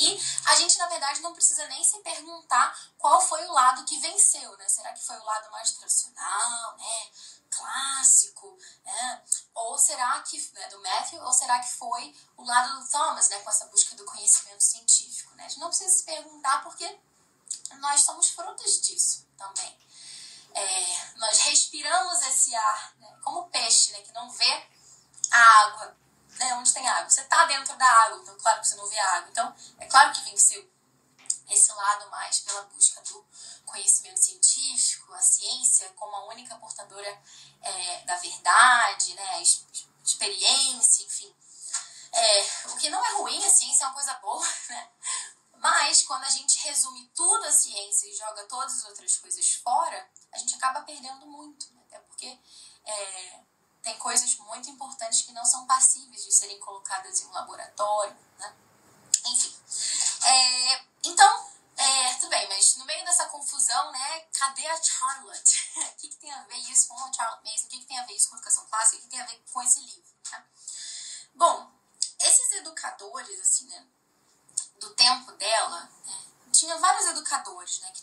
E 0.00 0.18
a 0.46 0.54
gente, 0.56 0.78
na 0.78 0.86
verdade, 0.86 1.20
não 1.20 1.34
precisa 1.34 1.66
nem 1.66 1.84
se 1.84 1.98
perguntar 1.98 2.74
qual 2.96 3.20
foi 3.20 3.44
o 3.46 3.52
lado 3.52 3.84
que 3.84 4.00
venceu, 4.00 4.56
né? 4.56 4.66
Será 4.66 4.94
que 4.94 5.04
foi 5.04 5.16
o 5.18 5.24
lado 5.24 5.50
mais 5.50 5.72
tradicional, 5.72 6.76
né? 6.78 7.10
Clássico, 7.50 8.58
né? 8.82 9.22
Ou 9.54 9.76
será 9.76 10.20
que, 10.20 10.40
né, 10.54 10.68
do 10.68 10.80
Matthew, 10.80 11.22
ou 11.22 11.32
será 11.32 11.58
que 11.58 11.74
foi 11.74 12.16
o 12.38 12.44
lado 12.44 12.80
do 12.80 12.90
Thomas, 12.90 13.28
né? 13.28 13.40
Com 13.40 13.50
essa 13.50 13.66
busca 13.66 13.94
do 13.94 14.06
conhecimento 14.06 14.62
científico, 14.62 15.34
né? 15.34 15.44
A 15.44 15.48
gente 15.48 15.60
não 15.60 15.68
precisa 15.68 15.90
se 15.90 16.04
perguntar 16.04 16.62
porque 16.62 16.98
nós 17.78 18.00
somos 18.00 18.30
frutos 18.30 18.80
disso 18.80 19.26
também. 19.36 19.78
É, 20.54 21.14
nós 21.16 21.38
respiramos 21.40 22.22
esse 22.22 22.54
ar, 22.54 22.94
né? 22.98 23.18
como 23.22 23.50
peixe, 23.50 23.92
né? 23.92 24.00
Que 24.00 24.12
não 24.12 24.30
vê 24.30 24.66
a 25.30 25.38
água, 25.66 25.96
né, 26.40 26.54
onde 26.54 26.72
tem 26.72 26.88
água. 26.88 27.08
Você 27.08 27.20
está 27.20 27.44
dentro 27.44 27.76
da 27.76 27.86
água, 27.86 28.18
então 28.22 28.36
claro 28.38 28.60
que 28.60 28.66
você 28.66 28.74
não 28.74 28.86
vê 28.86 28.98
água. 28.98 29.30
Então, 29.30 29.54
é 29.78 29.86
claro 29.86 30.12
que 30.12 30.24
venceu 30.24 30.68
esse 31.48 31.72
lado 31.72 32.10
mais 32.10 32.40
pela 32.40 32.62
busca 32.62 33.00
do 33.02 33.24
conhecimento 33.66 34.22
científico, 34.22 35.12
a 35.12 35.20
ciência 35.20 35.88
como 35.90 36.16
a 36.16 36.26
única 36.28 36.56
portadora 36.56 37.22
é, 37.60 38.04
da 38.04 38.16
verdade, 38.16 39.14
né, 39.14 39.42
experiência, 40.02 41.04
enfim. 41.04 41.34
É, 42.12 42.46
o 42.68 42.76
que 42.76 42.88
não 42.88 43.04
é 43.04 43.12
ruim, 43.18 43.44
a 43.44 43.50
ciência 43.50 43.84
é 43.84 43.86
uma 43.86 43.94
coisa 43.94 44.14
boa, 44.14 44.46
né? 44.70 44.90
Mas 45.58 46.02
quando 46.04 46.24
a 46.24 46.30
gente 46.30 46.58
resume 46.60 47.06
tudo 47.14 47.44
a 47.44 47.52
ciência 47.52 48.06
e 48.08 48.16
joga 48.16 48.44
todas 48.46 48.78
as 48.78 48.84
outras 48.86 49.16
coisas 49.18 49.52
fora, 49.56 50.10
a 50.32 50.38
gente 50.38 50.54
acaba 50.54 50.80
perdendo 50.80 51.26
muito, 51.26 51.72
né? 51.74 51.82
até 51.86 51.98
porque 51.98 52.38
é, 52.86 53.40
tem 53.82 53.96
coisas 53.98 54.36
muito 54.38 54.68
importantes 54.70 55.22
que 55.22 55.32
não 55.32 55.44
são 55.44 55.66
passíveis 55.66 56.24
de 56.24 56.32
serem 56.32 56.58
colocadas 56.60 57.22
em 57.22 57.26
um 57.26 57.32
laboratório, 57.32 58.16
né? 58.38 58.54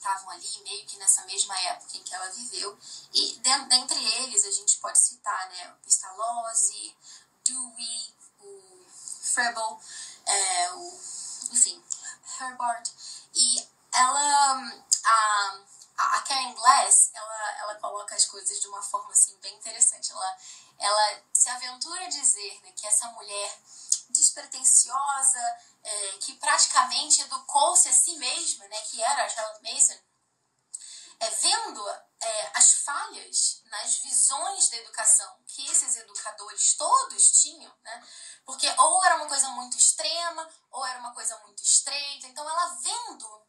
Estavam 0.07 0.29
ali, 0.31 0.61
meio 0.63 0.85
que 0.85 0.97
nessa 0.97 1.25
mesma 1.25 1.59
época 1.59 1.97
em 1.97 2.03
que 2.03 2.15
ela 2.15 2.29
viveu. 2.29 2.77
E 3.13 3.39
dentre 3.39 4.03
eles 4.21 4.45
a 4.45 4.51
gente 4.51 4.77
pode 4.77 4.97
citar 4.97 5.49
né, 5.49 5.71
o 5.71 5.83
Pestalozzi, 5.83 6.95
Dewey, 7.43 8.15
o 8.39 8.85
Froebel, 9.21 9.79
é, 10.25 10.71
o, 10.73 10.99
enfim, 11.51 11.83
Herbert. 12.39 12.89
E 13.33 13.67
ela, 13.93 14.73
a, 15.03 15.59
a 15.97 16.21
Karen 16.21 16.53
Glass, 16.53 17.11
ela, 17.13 17.57
ela 17.59 17.75
coloca 17.75 18.15
as 18.15 18.25
coisas 18.25 18.61
de 18.61 18.67
uma 18.67 18.81
forma 18.81 19.11
assim, 19.11 19.37
bem 19.41 19.53
interessante. 19.55 20.11
Ela, 20.11 20.37
ela 20.79 21.21
se 21.33 21.49
aventura 21.49 22.05
a 22.05 22.09
dizer 22.09 22.61
né, 22.63 22.71
que 22.75 22.87
essa 22.87 23.07
mulher 23.09 23.61
despretensiosa, 24.37 25.39
é, 25.83 26.11
que 26.19 26.33
praticamente 26.33 27.21
educou-se 27.21 27.89
a 27.89 27.93
si 27.93 28.15
mesma, 28.17 28.67
né, 28.67 28.77
que 28.81 29.01
era 29.01 29.23
a 29.23 29.29
Charlotte 29.29 29.63
Mason, 29.63 29.97
é, 31.19 31.29
vendo 31.31 31.89
é, 32.21 32.51
as 32.53 32.73
falhas 32.73 33.61
nas 33.65 33.97
visões 33.97 34.69
da 34.69 34.77
educação 34.77 35.35
que 35.47 35.65
esses 35.65 35.95
educadores 35.95 36.75
todos 36.75 37.41
tinham, 37.41 37.73
né? 37.81 38.07
Porque 38.45 38.69
ou 38.77 39.03
era 39.03 39.15
uma 39.15 39.27
coisa 39.27 39.49
muito 39.49 39.77
extrema, 39.77 40.47
ou 40.69 40.85
era 40.85 40.99
uma 40.99 41.13
coisa 41.13 41.35
muito 41.39 41.63
estreita. 41.63 42.27
Então 42.27 42.47
ela 42.47 42.67
vendo, 42.83 43.41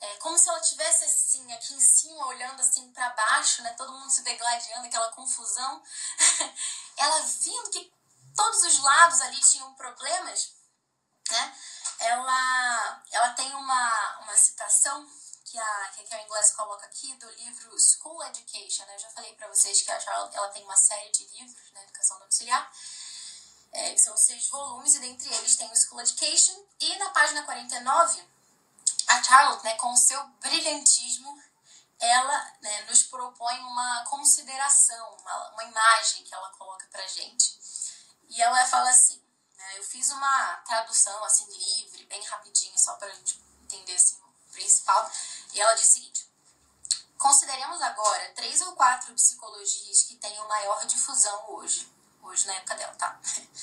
é, 0.00 0.16
como 0.16 0.36
se 0.36 0.48
ela 0.48 0.60
tivesse 0.60 1.04
assim 1.04 1.52
aqui 1.52 1.74
em 1.74 1.80
cima 1.80 2.26
olhando 2.26 2.60
assim 2.60 2.92
para 2.92 3.10
baixo, 3.10 3.62
né? 3.62 3.72
Todo 3.74 3.92
mundo 3.92 4.10
se 4.10 4.22
degladiando, 4.22 4.86
aquela 4.86 5.12
confusão. 5.12 5.82
ela 6.98 7.20
vendo 7.20 7.70
que 7.70 7.92
todos 8.34 8.62
os 8.62 8.78
lados 8.82 9.20
ali 9.20 9.40
tinham 9.40 9.74
problemas, 9.74 10.52
né? 11.30 11.58
Ela, 11.98 13.02
ela 13.12 13.28
tem 13.30 13.54
uma, 13.54 14.18
uma 14.20 14.36
citação 14.36 15.08
que 15.44 15.58
a, 15.58 15.88
que 15.94 16.00
a 16.00 16.08
Karen 16.08 16.26
Glass 16.26 16.52
coloca 16.52 16.84
aqui 16.86 17.14
do 17.14 17.30
livro 17.30 17.78
School 17.78 18.22
Education. 18.24 18.84
Né? 18.86 18.94
Eu 18.96 18.98
já 18.98 19.10
falei 19.10 19.32
para 19.34 19.48
vocês 19.48 19.82
que 19.82 19.90
a 19.90 20.00
Charlotte 20.00 20.36
ela 20.36 20.48
tem 20.48 20.64
uma 20.64 20.76
série 20.76 21.10
de 21.12 21.24
livros 21.26 21.70
na 21.72 21.80
né, 21.80 21.84
educação 21.84 22.18
domiciliar, 22.18 22.72
é, 23.72 23.92
que 23.92 24.00
são 24.00 24.16
seis 24.16 24.48
volumes, 24.48 24.94
e 24.96 24.98
dentre 24.98 25.32
eles 25.32 25.56
tem 25.56 25.70
o 25.70 25.76
School 25.76 26.00
Education. 26.00 26.66
E 26.80 26.96
na 26.96 27.10
página 27.10 27.44
49, 27.44 28.28
a 29.06 29.22
Charlotte, 29.22 29.64
né, 29.64 29.74
com 29.76 29.92
o 29.92 29.96
seu 29.96 30.24
brilhantismo, 30.40 31.40
ela 32.00 32.52
né, 32.60 32.82
nos 32.82 33.04
propõe 33.04 33.58
uma 33.60 34.04
consideração, 34.06 35.16
uma, 35.20 35.50
uma 35.50 35.64
imagem 35.64 36.24
que 36.24 36.34
ela 36.34 36.50
coloca 36.50 36.86
pra 36.90 37.06
gente. 37.06 37.58
E 38.28 38.40
ela 38.40 38.66
fala 38.66 38.90
assim, 38.90 39.22
né, 39.56 39.78
eu 39.78 39.84
fiz 39.84 40.10
uma 40.10 40.56
tradução 40.66 41.22
assim 41.24 41.46
livre, 41.46 42.06
bem 42.06 42.22
rapidinho, 42.24 42.78
só 42.78 42.94
pra 42.94 43.10
gente 43.10 43.42
entender 43.62 43.94
assim, 43.94 44.16
o 44.16 44.52
principal. 44.52 45.10
E 45.52 45.60
ela 45.60 45.74
diz 45.74 45.88
o 45.88 45.92
seguinte: 45.92 46.28
Consideremos 47.18 47.80
agora 47.80 48.32
três 48.34 48.60
ou 48.60 48.72
quatro 48.72 49.14
psicologias 49.14 50.02
que 50.02 50.16
tenham 50.16 50.46
maior 50.46 50.84
difusão 50.86 51.52
hoje. 51.54 51.90
Hoje, 52.22 52.46
na 52.46 52.54
época 52.54 52.74
dela, 52.74 52.94
tá? 52.96 53.20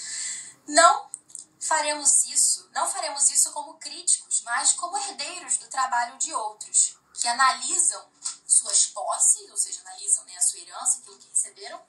Não 0.67 1.12
faremos 1.60 2.26
isso, 2.26 2.67
não 2.74 2.89
faremos 2.89 3.30
isso 3.30 3.52
como 3.52 3.76
críticos, 3.76 4.41
mas 4.41 4.74
como 4.74 4.97
herdeiros 4.97 5.58
do 5.58 5.67
trabalho 5.67 6.17
de 6.17 6.34
outros, 6.34 6.97
que 7.13 7.28
analisam 7.28 8.04
suas 8.47 8.88
posses, 8.88 9.50
ou 9.50 9.58
seja, 9.58 9.80
analisam 9.82 10.26
né, 10.26 10.36
a 10.36 10.41
sua 10.41 10.60
herança, 10.60 10.97
aquilo 10.97 11.19
que 11.19 11.30
receberam, 11.30 11.80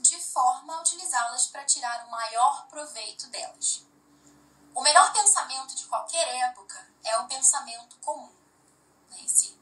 de 0.00 0.20
forma 0.20 0.74
a 0.74 0.80
utilizá-las 0.80 1.46
para 1.46 1.64
tirar 1.64 2.06
o 2.06 2.10
maior 2.10 2.66
proveito 2.68 3.26
delas. 3.28 3.84
O 4.74 4.82
melhor 4.82 5.12
pensamento 5.12 5.74
de 5.74 5.86
qualquer 5.86 6.28
época 6.48 6.86
é 7.02 7.18
o 7.18 7.26
pensamento 7.26 7.96
comum, 7.96 8.30
né, 9.10 9.22
esse, 9.24 9.58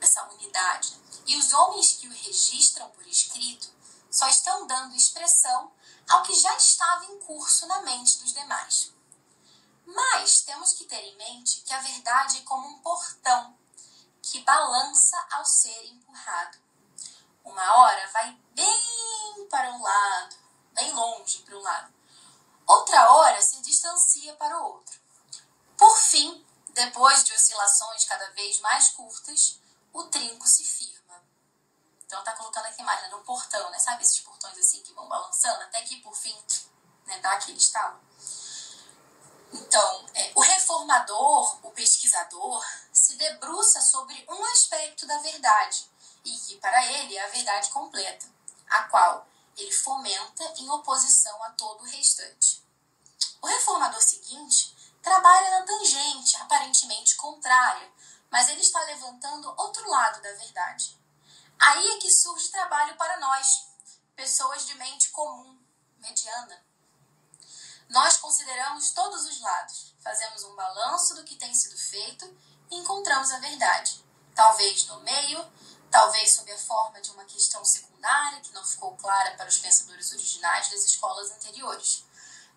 essa 0.00 0.24
unidade. 0.30 0.98
E 1.26 1.36
os 1.36 1.52
homens 1.52 1.92
que 1.92 2.08
o 2.08 2.12
registram 2.12 2.88
por 2.90 3.06
escrito 3.06 3.70
só 4.10 4.26
estão 4.28 4.66
dando 4.66 4.96
expressão 4.96 5.72
ao 6.08 6.22
que 6.22 6.34
já 6.34 6.54
estava 6.56 7.04
em 7.06 7.18
curso 7.20 7.66
na 7.66 7.82
mente 7.82 8.18
dos 8.18 8.32
demais. 8.32 8.92
Mas 9.86 10.42
temos 10.42 10.72
que 10.72 10.84
ter 10.84 11.02
em 11.02 11.16
mente 11.16 11.60
que 11.62 11.72
a 11.72 11.80
verdade 11.80 12.38
é 12.38 12.42
como 12.42 12.66
um 12.66 12.78
portão 12.78 13.56
que 14.22 14.40
balança 14.40 15.16
ao 15.32 15.44
ser 15.44 15.84
empurrado. 15.86 16.58
Uma 17.44 17.76
hora 17.76 18.10
vai 18.12 18.38
bem 18.54 19.46
para 19.50 19.70
um 19.72 19.82
lado, 19.82 20.36
bem 20.72 20.92
longe 20.92 21.38
para 21.42 21.56
um 21.56 21.62
lado. 21.62 21.92
Outra 22.66 23.12
hora 23.12 23.40
se 23.42 23.60
distancia 23.62 24.34
para 24.34 24.58
o 24.58 24.64
outro. 24.64 25.00
Por 25.76 25.96
fim, 25.96 26.46
depois 26.70 27.24
de 27.24 27.32
oscilações 27.32 28.04
cada 28.04 28.30
vez 28.30 28.60
mais 28.60 28.90
curtas, 28.90 29.60
o 29.92 30.04
trinco 30.04 30.46
se 30.46 30.64
firma. 30.64 31.22
Então 32.04 32.22
tá 32.22 32.32
colocando 32.32 32.66
aqui 32.66 32.80
a 32.80 32.84
imagem 32.84 33.10
portão, 33.22 33.70
né? 33.70 33.78
Sabe 33.78 34.02
esses 34.02 34.20
portões 34.20 34.56
assim 34.58 34.82
que 34.82 34.92
vão 34.92 35.08
balançando 35.08 35.62
até 35.62 35.82
que 35.82 36.00
por 36.00 36.14
fim, 36.14 36.36
né, 37.06 37.18
dá 37.20 37.32
aquele 37.32 37.58
estalo. 37.58 38.00
Então, 39.52 40.08
é, 40.14 40.32
o 40.34 40.40
reformador, 40.40 41.66
o 41.66 41.70
pesquisador, 41.72 42.64
se 42.92 43.16
debruça 43.16 43.80
sobre 43.82 44.24
um 44.28 44.44
aspecto 44.46 45.06
da 45.06 45.18
verdade 45.18 45.91
e 46.24 46.30
que, 46.38 46.56
para 46.58 46.84
ele, 46.86 47.16
é 47.16 47.24
a 47.24 47.30
verdade 47.30 47.70
completa, 47.70 48.26
a 48.68 48.84
qual 48.84 49.26
ele 49.56 49.72
fomenta 49.72 50.44
em 50.58 50.70
oposição 50.70 51.42
a 51.44 51.50
todo 51.50 51.82
o 51.82 51.86
restante. 51.86 52.62
O 53.40 53.46
reformador 53.46 54.00
seguinte 54.00 54.74
trabalha 55.02 55.50
na 55.50 55.66
tangente, 55.66 56.36
aparentemente 56.38 57.16
contrária, 57.16 57.90
mas 58.30 58.48
ele 58.48 58.60
está 58.60 58.80
levantando 58.84 59.52
outro 59.58 59.88
lado 59.90 60.22
da 60.22 60.32
verdade. 60.34 60.98
Aí 61.58 61.90
é 61.90 61.98
que 61.98 62.10
surge 62.10 62.48
trabalho 62.48 62.96
para 62.96 63.18
nós, 63.18 63.66
pessoas 64.16 64.66
de 64.66 64.74
mente 64.74 65.10
comum, 65.10 65.58
mediana. 65.98 66.64
Nós 67.88 68.16
consideramos 68.16 68.90
todos 68.92 69.26
os 69.26 69.40
lados, 69.40 69.94
fazemos 70.00 70.44
um 70.44 70.56
balanço 70.56 71.14
do 71.14 71.24
que 71.24 71.36
tem 71.36 71.52
sido 71.54 71.76
feito 71.76 72.24
e 72.70 72.76
encontramos 72.76 73.30
a 73.32 73.38
verdade. 73.38 74.02
Talvez 74.34 74.86
no 74.86 75.00
meio, 75.00 75.52
talvez 75.92 76.34
sob 76.34 76.50
a 76.50 76.58
forma 76.58 77.00
de 77.02 77.10
uma 77.10 77.24
questão 77.26 77.62
secundária 77.64 78.40
que 78.40 78.52
não 78.52 78.64
ficou 78.64 78.96
clara 78.96 79.36
para 79.36 79.46
os 79.46 79.58
pensadores 79.58 80.10
originais 80.10 80.70
das 80.70 80.84
escolas 80.84 81.30
anteriores. 81.32 82.04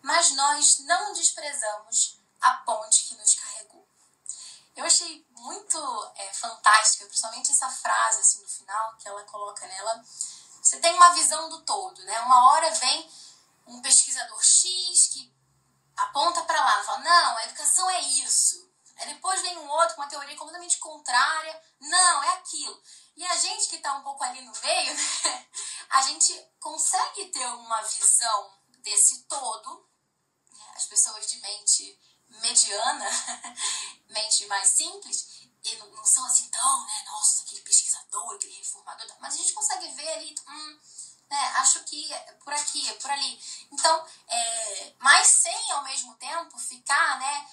Mas 0.01 0.31
nós 0.31 0.79
não 0.79 1.13
desprezamos 1.13 2.17
a 2.39 2.53
ponte 2.65 3.03
que 3.03 3.15
nos 3.15 3.35
carregou. 3.35 3.85
Eu 4.75 4.85
achei 4.85 5.25
muito 5.31 6.13
é, 6.15 6.33
fantástica, 6.33 7.05
principalmente 7.05 7.51
essa 7.51 7.69
frase 7.69 8.21
assim 8.21 8.41
no 8.41 8.47
final 8.47 8.95
que 8.97 9.07
ela 9.07 9.23
coloca 9.23 9.67
nela. 9.67 10.03
Você 10.61 10.79
tem 10.79 10.93
uma 10.93 11.13
visão 11.13 11.49
do 11.49 11.61
todo, 11.63 12.01
né? 12.03 12.19
Uma 12.21 12.51
hora 12.51 12.71
vem 12.71 13.11
um 13.67 13.81
pesquisador 13.81 14.41
X 14.41 15.09
que 15.11 15.33
aponta 15.97 16.43
para 16.43 16.59
lá, 16.59 16.83
fala 16.83 16.99
não, 16.99 17.37
a 17.37 17.45
educação 17.45 17.89
é 17.89 17.99
isso. 17.99 18.69
Aí 18.97 19.13
depois 19.13 19.41
vem 19.41 19.57
um 19.57 19.69
outro 19.69 19.95
com 19.95 20.01
uma 20.01 20.09
teoria 20.09 20.35
completamente 20.37 20.77
contrária, 20.77 21.61
não, 21.79 22.23
é 22.23 22.29
aquilo. 22.35 22.81
E 23.15 23.25
a 23.25 23.35
gente 23.37 23.69
que 23.69 23.75
está 23.77 23.93
um 23.95 24.03
pouco 24.03 24.23
ali 24.23 24.41
no 24.41 24.51
meio, 24.61 24.93
né? 25.23 25.47
a 25.89 26.01
gente 26.01 26.33
consegue 26.59 27.25
ter 27.27 27.45
uma 27.47 27.81
visão 27.81 28.53
desse 28.79 29.23
todo. 29.23 29.89
Né? 30.51 30.71
As 30.75 30.85
pessoas 30.85 31.27
de 31.27 31.37
mente 31.39 31.99
mediana, 32.27 33.05
mente 34.09 34.45
mais 34.47 34.69
simples, 34.69 35.45
e 35.63 35.75
não, 35.77 36.05
são 36.05 36.25
assim 36.25 36.47
tão, 36.49 36.85
né, 36.85 37.03
nossa, 37.07 37.41
aquele 37.41 37.61
pesquisador, 37.61 38.35
aquele 38.35 38.53
reformador, 38.53 39.15
mas 39.19 39.33
a 39.33 39.37
gente 39.37 39.53
consegue 39.53 39.87
ver 39.93 40.09
ali, 40.09 40.35
hum, 40.47 40.79
né, 41.29 41.53
acho 41.57 41.83
que 41.85 42.13
é 42.13 42.31
por 42.33 42.53
aqui, 42.53 42.87
é 42.87 42.93
por 42.93 43.09
ali. 43.09 43.41
Então, 43.71 44.07
é, 44.27 44.93
mas 44.99 45.27
sem 45.27 45.71
ao 45.71 45.83
mesmo 45.83 46.13
tempo 46.15 46.59
ficar, 46.59 47.19
né, 47.19 47.49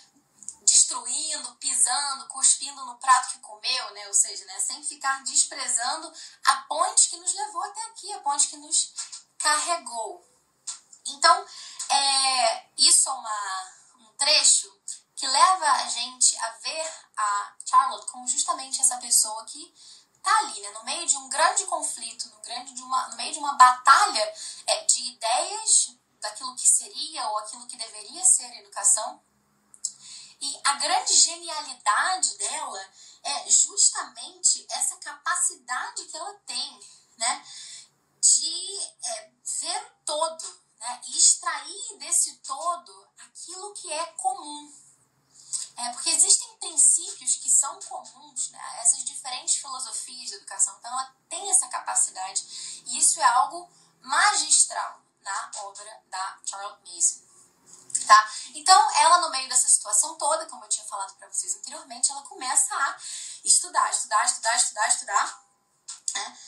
destruindo, 0.64 1.55
pisando, 1.57 2.29
cuspindo 2.29 2.85
no 2.87 2.98
prato 2.98 3.33
que 3.33 3.38
comeu, 3.40 3.90
né, 3.92 4.09
ou 4.09 4.14
seja, 4.14 4.44
né, 4.44 4.59
sem 4.61 4.83
ficar 4.83 5.22
desprezando 5.25 6.12
a 6.44 6.57
ponte 6.62 7.09
que 7.09 7.16
nos 7.16 7.35
levou 7.35 7.62
até 7.64 7.83
aqui, 7.87 8.12
a 8.12 8.20
ponte 8.20 8.48
que 8.48 8.57
nos 8.57 8.92
carregou. 9.38 10.27
Então, 11.07 11.46
é, 11.90 12.66
isso 12.79 13.09
é 13.09 13.12
uma, 13.12 13.72
um 14.01 14.12
trecho 14.16 14.72
que 15.16 15.27
leva 15.27 15.66
a 15.66 15.88
gente 15.88 16.37
a 16.38 16.51
ver 16.51 16.92
a 17.16 17.57
Charlotte 17.64 18.11
como 18.11 18.27
justamente 18.27 18.81
essa 18.81 18.96
pessoa 18.98 19.44
que 19.44 19.72
tá 20.22 20.38
ali, 20.38 20.61
né, 20.61 20.70
no 20.70 20.85
meio 20.85 21.07
de 21.07 21.16
um 21.16 21.29
grande 21.29 21.64
conflito, 21.66 22.29
no, 22.29 22.40
grande 22.40 22.72
de 22.75 22.83
uma, 22.83 23.09
no 23.09 23.16
meio 23.16 23.33
de 23.33 23.38
uma 23.38 23.55
batalha 23.55 24.35
é, 24.66 24.85
de 24.85 25.12
ideias 25.12 25.96
daquilo 26.20 26.55
que 26.55 26.68
seria 26.68 27.29
ou 27.29 27.38
aquilo 27.38 27.66
que 27.66 27.77
deveria 27.77 28.25
ser 28.25 28.46
educação. 28.59 29.22
E 30.42 30.61
a 30.64 30.72
grande 30.72 31.14
genialidade 31.14 32.37
dela 32.37 32.90
é 33.22 33.48
justamente 33.48 34.66
essa 34.70 34.96
capacidade 34.96 36.05
que 36.07 36.16
ela 36.16 36.35
tem, 36.44 36.81
né, 37.16 37.46
de 38.20 38.81
é, 39.05 39.31
ver 39.61 39.83
o 39.85 39.90
todo, 40.05 40.61
né, 40.81 41.00
e 41.07 41.16
extrair 41.16 41.98
desse 41.98 42.38
todo 42.38 43.09
aquilo 43.18 43.72
que 43.74 43.92
é 43.92 44.07
comum. 44.14 44.83
É, 45.76 45.90
porque 45.90 46.11
existem 46.11 46.57
princípios 46.59 47.37
que 47.37 47.48
são 47.48 47.81
comuns, 47.81 48.50
né? 48.50 48.81
essas 48.81 49.05
diferentes 49.05 49.57
filosofias 49.57 50.28
de 50.28 50.35
educação. 50.35 50.76
Então, 50.78 50.90
ela 50.90 51.16
tem 51.28 51.50
essa 51.50 51.68
capacidade. 51.68 52.83
E 52.87 52.98
isso 52.98 53.20
é 53.20 53.24
algo 53.24 53.70
magistral 54.00 55.00
na 55.20 55.50
obra 55.62 56.02
da 56.11 56.40
Charlotte 56.44 56.81
Mason. 56.85 57.21
Tá? 58.06 58.32
Então, 58.54 58.90
ela, 58.96 59.18
no 59.18 59.30
meio 59.30 59.48
dessa 59.48 59.68
situação 59.68 60.16
toda, 60.16 60.46
como 60.46 60.64
eu 60.64 60.68
tinha 60.68 60.84
falado 60.86 61.14
para 61.16 61.28
vocês 61.28 61.54
anteriormente, 61.56 62.10
ela 62.10 62.22
começa 62.22 62.74
a 62.74 62.96
estudar, 63.44 63.90
estudar, 63.90 64.24
estudar, 64.24 64.56
estudar, 64.56 64.88
estudar. 64.88 65.44
Né? 66.14 66.38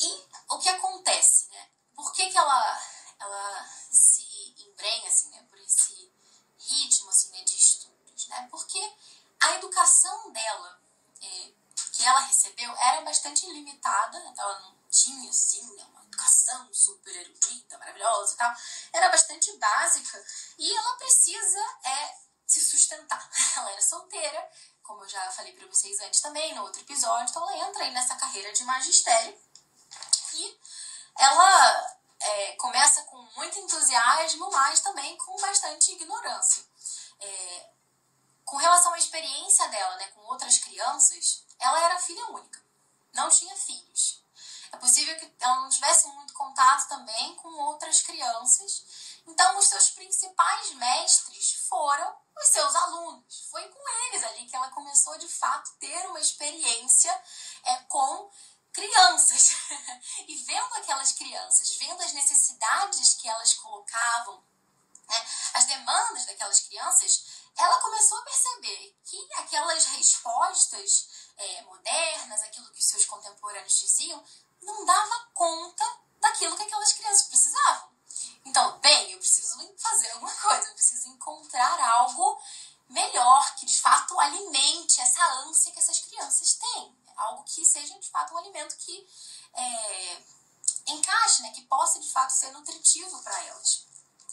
E 0.00 0.28
o 0.48 0.58
que 0.58 0.68
acontece? 0.68 1.48
Né? 1.50 1.68
Por 1.94 2.12
que, 2.12 2.30
que 2.30 2.38
ela, 2.38 2.82
ela 3.18 3.68
se 3.90 4.54
embrenha 4.58 5.08
assim, 5.08 5.28
né, 5.30 5.42
por 5.48 5.58
esse 5.58 6.12
ritmo 6.58 7.10
assim, 7.10 7.30
né, 7.30 7.42
de 7.42 7.56
estudos? 7.56 8.28
Né? 8.28 8.48
Porque 8.50 8.96
a 9.40 9.54
educação 9.56 10.32
dela, 10.32 10.80
é, 11.20 11.52
que 11.92 12.04
ela 12.04 12.20
recebeu, 12.20 12.74
era 12.76 13.02
bastante 13.02 13.46
limitada, 13.46 14.18
ela 14.36 14.60
não 14.60 14.76
tinha 14.90 15.28
assim, 15.28 15.74
né, 15.76 15.84
uma 15.90 15.99
educação 16.20 16.68
super 16.72 17.16
erudita, 17.16 17.78
maravilhosa 17.78 18.34
e 18.34 18.36
tal, 18.36 18.54
era 18.92 19.08
bastante 19.08 19.56
básica 19.56 20.22
e 20.58 20.72
ela 20.72 20.96
precisa 20.96 21.78
é, 21.84 22.14
se 22.46 22.60
sustentar. 22.60 23.30
Ela 23.56 23.72
era 23.72 23.82
solteira, 23.82 24.50
como 24.82 25.02
eu 25.04 25.08
já 25.08 25.30
falei 25.30 25.52
para 25.52 25.66
vocês 25.68 26.00
antes 26.00 26.20
também, 26.20 26.54
no 26.54 26.62
outro 26.62 26.80
episódio, 26.80 27.30
então 27.30 27.42
ela 27.48 27.68
entra 27.68 27.84
aí 27.84 27.92
nessa 27.92 28.16
carreira 28.16 28.52
de 28.52 28.64
magistério 28.64 29.38
e 30.34 30.60
ela 31.16 31.96
é, 32.20 32.52
começa 32.56 33.02
com 33.04 33.16
muito 33.36 33.58
entusiasmo, 33.58 34.50
mas 34.50 34.80
também 34.80 35.16
com 35.16 35.36
bastante 35.40 35.92
ignorância. 35.92 36.64
É, 37.20 37.70
com 38.44 38.56
relação 38.56 38.92
à 38.94 38.98
experiência 38.98 39.68
dela 39.68 39.96
né, 39.96 40.08
com 40.08 40.22
outras 40.22 40.58
crianças, 40.58 41.44
ela 41.58 41.80
era 41.84 42.00
filha 42.00 42.26
única, 42.30 42.60
não 43.12 43.28
tinha 43.28 43.54
filhos. 43.54 44.20
É 44.72 44.76
possível 44.76 45.18
que 45.18 45.32
ela 45.40 45.60
não 45.62 45.68
tivesse 45.68 46.06
muito 46.08 46.32
contato 46.32 46.88
também 46.88 47.34
com 47.36 47.48
outras 47.48 48.02
crianças. 48.02 48.84
Então, 49.26 49.58
os 49.58 49.66
seus 49.66 49.90
principais 49.90 50.72
mestres 50.74 51.52
foram 51.68 52.16
os 52.36 52.48
seus 52.48 52.74
alunos. 52.74 53.48
Foi 53.50 53.66
com 53.68 53.88
eles 54.06 54.24
ali 54.24 54.46
que 54.46 54.56
ela 54.56 54.70
começou 54.70 55.16
de 55.18 55.28
fato 55.28 55.72
ter 55.78 56.06
uma 56.06 56.20
experiência 56.20 57.12
é, 57.64 57.76
com 57.88 58.30
crianças 58.72 59.56
e 60.28 60.36
vendo 60.36 60.74
aquelas 60.76 61.12
crianças, 61.12 61.76
vendo 61.76 62.02
as 62.02 62.12
necessidades 62.12 63.14
que 63.14 63.28
elas 63.28 63.54
colocavam, 63.54 64.42
né, 65.08 65.26
as 65.54 65.64
demandas 65.66 66.24
daquelas 66.26 66.60
crianças, 66.60 67.24
ela 67.56 67.80
começou 67.80 68.18
a 68.18 68.22
perceber 68.22 68.96
que 69.04 69.28
aquelas 69.34 69.84
respostas 69.86 71.08
é, 71.36 71.62
modernas, 71.62 72.42
aquilo 72.42 72.70
que 72.70 72.78
os 72.78 72.88
seus 72.88 73.04
contemporâneos 73.04 73.78
diziam, 73.78 74.24
não 74.62 74.84
dava 74.84 75.28
conta 75.34 75.84
daquilo 76.20 76.56
que 76.56 76.62
aquelas 76.62 76.92
crianças 76.92 77.28
precisavam. 77.28 77.90
Então, 78.44 78.78
bem, 78.80 79.12
eu 79.12 79.18
preciso 79.18 79.74
fazer 79.78 80.10
alguma 80.12 80.32
coisa, 80.34 80.68
eu 80.68 80.74
preciso 80.74 81.08
encontrar 81.08 81.80
algo 81.80 82.40
melhor 82.88 83.54
que 83.54 83.66
de 83.66 83.80
fato 83.80 84.18
alimente 84.18 85.00
essa 85.00 85.24
ânsia 85.44 85.72
que 85.72 85.78
essas 85.78 86.00
crianças 86.00 86.54
têm. 86.54 86.98
Algo 87.16 87.44
que 87.44 87.64
seja 87.64 87.98
de 87.98 88.08
fato 88.08 88.34
um 88.34 88.38
alimento 88.38 88.76
que 88.76 89.08
é, 89.54 90.22
encaixe, 90.86 91.42
né, 91.42 91.50
que 91.52 91.62
possa 91.62 92.00
de 92.00 92.10
fato 92.10 92.30
ser 92.30 92.50
nutritivo 92.52 93.22
para 93.22 93.44
elas. 93.44 93.86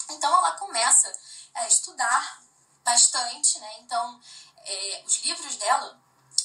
Então 0.10 0.34
ela 0.36 0.58
começa 0.58 1.12
a 1.54 1.68
estudar 1.68 2.42
bastante, 2.84 3.60
né? 3.60 3.80
Então 3.80 4.22
é, 4.64 5.04
os 5.06 5.18
livros 5.20 5.58
dela 5.58 6.02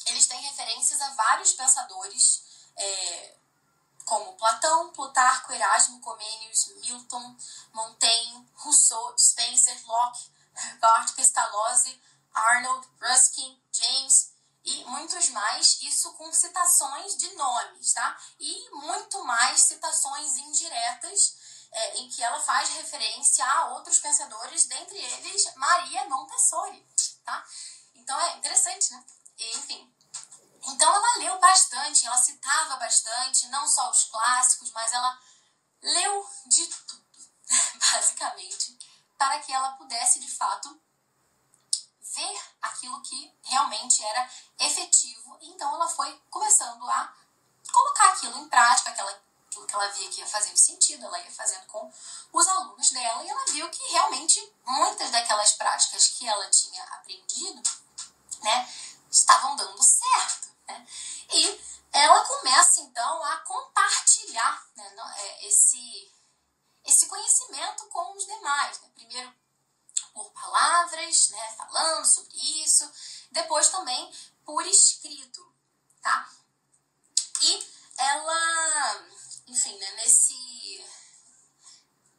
eles 0.07 0.27
têm 0.27 0.41
referências 0.41 1.01
a 1.01 1.11
vários 1.11 1.53
pensadores 1.53 2.43
é, 2.77 3.37
como 4.05 4.37
Platão, 4.37 4.91
Plutarco, 4.93 5.53
Erasmo, 5.53 6.01
Comênios, 6.01 6.69
Milton, 6.81 7.37
Montaigne, 7.73 8.49
Rousseau, 8.55 9.17
Spencer, 9.19 9.81
Locke, 9.87 10.31
Bart 10.81 11.15
Pestalozzi, 11.15 12.01
Arnold, 12.35 12.89
Ruskin, 13.01 13.61
James 13.73 14.33
e 14.65 14.85
muitos 14.85 15.29
mais, 15.31 15.83
isso 15.83 16.13
com 16.13 16.33
citações 16.33 17.17
de 17.17 17.35
nomes, 17.35 17.93
tá? 17.93 18.17
E 18.39 18.71
muito 18.71 19.25
mais 19.25 19.63
citações 19.63 20.37
indiretas 20.37 21.37
é, 21.73 21.99
em 21.99 22.09
que 22.09 22.23
ela 22.23 22.39
faz 22.41 22.69
referência 22.71 23.45
a 23.45 23.71
outros 23.71 23.99
pensadores, 23.99 24.67
dentre 24.67 24.97
eles 24.97 25.55
Maria 25.57 26.09
Montessori, 26.09 26.87
tá? 27.25 27.45
Então 27.95 28.19
é 28.21 28.37
interessante, 28.37 28.93
né? 28.93 29.05
enfim, 29.39 29.93
então 30.65 30.95
ela 30.95 31.19
leu 31.19 31.39
bastante, 31.39 32.07
ela 32.07 32.17
citava 32.17 32.77
bastante, 32.77 33.49
não 33.49 33.67
só 33.67 33.91
os 33.91 34.05
clássicos, 34.05 34.71
mas 34.73 34.93
ela 34.93 35.21
leu 35.83 36.31
de 36.47 36.67
tudo, 36.67 37.05
basicamente, 37.93 38.79
para 39.19 39.41
que 39.41 39.53
ela 39.53 39.73
pudesse, 39.73 40.21
de 40.21 40.31
fato, 40.31 40.81
ver 42.15 42.41
aquilo 42.61 43.01
que 43.03 43.35
realmente 43.43 44.05
era 44.05 44.31
efetivo. 44.59 45.39
Então 45.43 45.75
ela 45.75 45.89
foi 45.89 46.21
começando 46.31 46.89
a 46.89 47.15
colocar 47.73 48.11
aquilo 48.11 48.39
em 48.39 48.49
prática, 48.49 48.91
aquela, 48.91 49.11
aquilo 49.47 49.67
que 49.67 49.75
ela 49.75 49.89
via 49.89 50.11
que 50.11 50.21
ia 50.21 50.27
fazendo 50.27 50.57
sentido, 50.57 51.05
ela 51.05 51.19
ia 51.21 51.31
fazendo 51.33 51.67
com 51.67 51.93
os 52.33 52.49
alunos 52.49 52.91
dela, 52.91 53.25
e 53.25 53.29
ela 53.29 53.45
viu 53.47 53.69
que 53.71 53.83
realmente 53.91 54.53
muitas 54.65 55.11
daquelas 55.11 55.53
práticas 55.53 56.09
que 56.09 56.29
ela 56.29 56.49
tinha 56.51 56.83
aprendido, 56.85 57.63
né, 58.43 58.69
estavam 59.11 59.57
dando 59.57 59.83
certo. 59.83 60.52
Né? 60.69 60.87
E 61.33 61.61
ela 61.93 62.25
começa 62.25 62.81
então 62.81 63.25
a 63.25 63.39
compartilhar 63.39 64.67
né, 64.77 64.95
é, 65.17 65.47
esse, 65.47 66.13
esse 66.85 67.07
conhecimento 67.07 67.87
com 67.89 68.17
os 68.17 68.27
demais. 68.27 68.81
Né? 68.81 68.91
Primeiro 68.95 69.35
por 70.13 70.31
palavras, 70.33 71.31
né, 71.31 71.55
falando 71.57 72.05
sobre 72.05 72.37
isso, 72.63 72.91
depois 73.31 73.69
também 73.69 74.13
por 74.45 74.65
escrito, 74.67 75.55
tá? 76.03 76.31
E 77.41 77.67
ela, 77.97 79.09
enfim, 79.47 79.77
né, 79.79 79.91
nesse, 79.93 80.85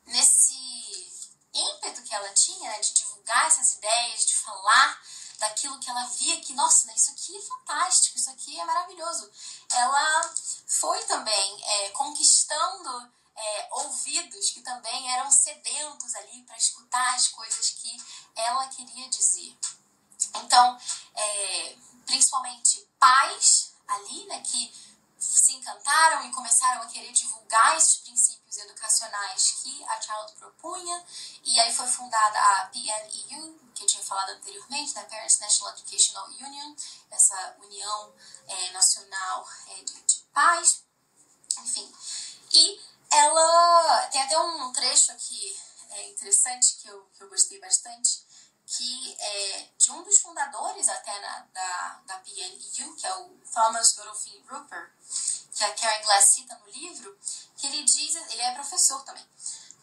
nesse 0.05 1.11
ímpeto 1.53 2.01
que 2.03 2.13
ela 2.13 2.33
tinha 2.33 2.69
né, 2.71 2.79
de 2.79 2.93
divulgar 2.93 3.47
essas 3.47 3.75
ideias, 3.75 4.25
de 4.25 4.35
falar 4.35 5.01
daquilo 5.43 5.79
que 5.79 5.89
ela 5.89 6.05
via 6.05 6.39
que, 6.39 6.53
nossa, 6.53 6.87
né, 6.87 6.93
isso 6.95 7.11
aqui 7.11 7.37
é 7.37 7.41
fantástico, 7.41 8.17
isso 8.17 8.29
aqui 8.29 8.59
é 8.59 8.65
maravilhoso. 8.65 9.29
Ela 9.71 10.33
foi 10.67 11.03
também 11.03 11.63
é, 11.63 11.89
conquistando 11.89 13.11
é, 13.35 13.67
ouvidos 13.71 14.51
que 14.51 14.61
também 14.61 15.11
eram 15.11 15.29
sedentos 15.29 16.15
ali 16.15 16.43
para 16.43 16.57
escutar 16.57 17.15
as 17.15 17.27
coisas 17.27 17.71
que 17.71 18.03
ela 18.35 18.67
queria 18.67 19.09
dizer. 19.09 19.57
Então, 20.35 20.79
é, 21.15 21.75
principalmente 22.05 22.87
pais 22.97 23.73
ali, 23.87 24.25
né, 24.27 24.41
que 24.41 24.73
se 25.19 25.53
encantaram 25.53 26.25
e 26.25 26.31
começaram 26.31 26.81
a 26.83 26.87
querer 26.87 27.11
divulgar 27.11 27.77
esses 27.77 27.97
princípios 27.97 28.42
educacionais 28.57 29.61
que 29.61 29.83
a 29.85 30.01
Child 30.01 30.33
propunha, 30.33 31.05
e 31.43 31.59
aí 31.59 31.73
foi 31.73 31.87
fundada 31.87 32.39
a 32.39 32.65
PNEU, 32.67 33.59
que 33.73 33.83
eu 33.83 33.87
tinha 33.87 34.03
falado 34.03 34.29
anteriormente, 34.29 34.95
né, 34.95 35.03
Parents 35.03 35.39
National 35.39 35.73
Educational 35.73 36.27
Union, 36.27 36.75
essa 37.11 37.55
união 37.59 38.13
é, 38.47 38.71
nacional 38.71 39.47
é, 39.69 39.83
de, 39.83 40.01
de 40.01 40.19
pais, 40.33 40.83
enfim. 41.59 41.91
E 42.51 42.81
ela 43.11 44.07
tem 44.07 44.21
até 44.21 44.37
um 44.39 44.71
trecho 44.73 45.11
aqui 45.11 45.59
é, 45.89 46.09
interessante 46.09 46.77
que 46.77 46.87
eu, 46.87 47.05
que 47.13 47.23
eu 47.23 47.29
gostei 47.29 47.59
bastante, 47.59 48.23
que 48.65 49.15
é 49.19 49.69
de 49.77 49.91
um 49.91 50.03
dos 50.03 50.17
fundadores 50.19 50.89
até 50.89 51.19
na, 51.19 51.39
da, 51.53 52.01
da 52.05 52.17
PNU, 52.19 52.95
que 52.95 53.05
é 53.05 53.15
o 53.15 53.29
Thomas 53.53 53.93
Godolphin 53.93 54.43
Rupert, 54.49 54.91
que 55.53 55.63
a 55.63 55.73
Karen 55.73 56.03
Glass 56.03 56.25
cita 56.25 56.57
no 56.57 56.69
livro, 56.71 57.17
que 57.57 57.67
ele 57.67 57.83
diz, 57.83 58.15
ele 58.15 58.41
é 58.41 58.53
professor 58.53 59.03
também, 59.03 59.27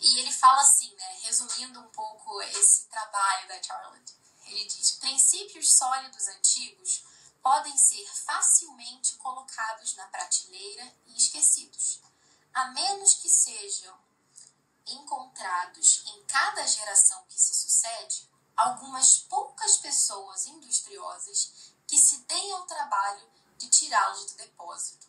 e 0.01 0.19
ele 0.19 0.33
fala 0.33 0.61
assim, 0.61 0.93
né, 0.95 1.19
resumindo 1.23 1.81
um 1.81 1.89
pouco 1.89 2.41
esse 2.43 2.85
trabalho 2.87 3.49
da 3.49 3.63
Charlotte, 3.63 4.15
ele 4.45 4.65
diz, 4.65 4.93
princípios 4.93 5.73
sólidos 5.75 6.27
antigos 6.29 7.05
podem 7.43 7.77
ser 7.77 8.07
facilmente 8.07 9.15
colocados 9.17 9.95
na 9.97 10.07
prateleira 10.09 10.93
e 11.07 11.17
esquecidos 11.17 12.01
a 12.53 12.67
menos 12.69 13.15
que 13.15 13.29
sejam 13.29 13.97
encontrados 14.87 16.03
em 16.07 16.25
cada 16.25 16.67
geração 16.67 17.25
que 17.29 17.41
se 17.41 17.55
sucede 17.55 18.29
algumas 18.57 19.19
poucas 19.19 19.77
pessoas 19.77 20.47
industriosas 20.47 21.73
que 21.87 21.97
se 21.97 22.19
deem 22.25 22.53
ao 22.53 22.67
trabalho 22.67 23.31
de 23.57 23.69
tirá-los 23.69 24.27
do 24.27 24.37
depósito. 24.37 25.09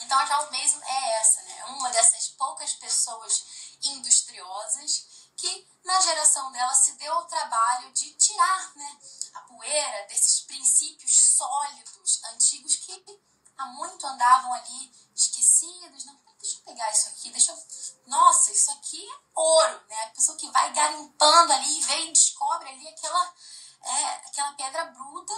Então 0.00 0.18
a 0.18 0.26
Charles 0.26 0.50
Mason 0.50 0.84
é 0.84 1.20
essa, 1.20 1.42
né? 1.42 1.64
Uma 1.66 1.90
dessas 1.90 2.28
poucas 2.28 2.74
pessoas 2.74 3.44
industriosas 3.82 5.06
que 5.36 5.68
na 5.84 6.00
geração 6.00 6.50
dela 6.50 6.74
se 6.74 6.92
deu 6.92 7.12
ao 7.12 7.26
trabalho 7.26 7.92
de 7.92 8.12
tirar, 8.14 8.72
né, 8.74 8.98
a 9.34 9.40
poeira 9.40 10.06
desses 10.08 10.40
princípios 10.40 11.14
sólidos 11.14 12.24
antigos 12.24 12.76
que 12.76 13.20
há 13.58 13.66
muito 13.66 14.06
andavam 14.06 14.52
ali 14.54 14.92
esquecidos, 15.14 16.04
não 16.04 16.18
deixa 16.38 16.58
eu 16.58 16.62
pegar 16.62 16.90
isso 16.92 17.08
aqui, 17.08 17.30
deixa 17.30 17.52
eu. 17.52 17.66
Nossa, 18.06 18.52
isso 18.52 18.70
aqui 18.72 19.04
é 19.04 19.18
ouro, 19.34 19.82
né? 19.88 20.04
A 20.04 20.10
pessoa 20.10 20.38
que 20.38 20.50
vai 20.50 20.72
garimpando 20.72 21.52
ali, 21.52 21.80
vem 21.82 22.08
e 22.08 22.12
descobre 22.12 22.68
ali 22.68 22.88
aquela, 22.88 23.34
é, 23.82 24.04
aquela 24.28 24.52
pedra 24.52 24.84
bruta. 24.86 25.32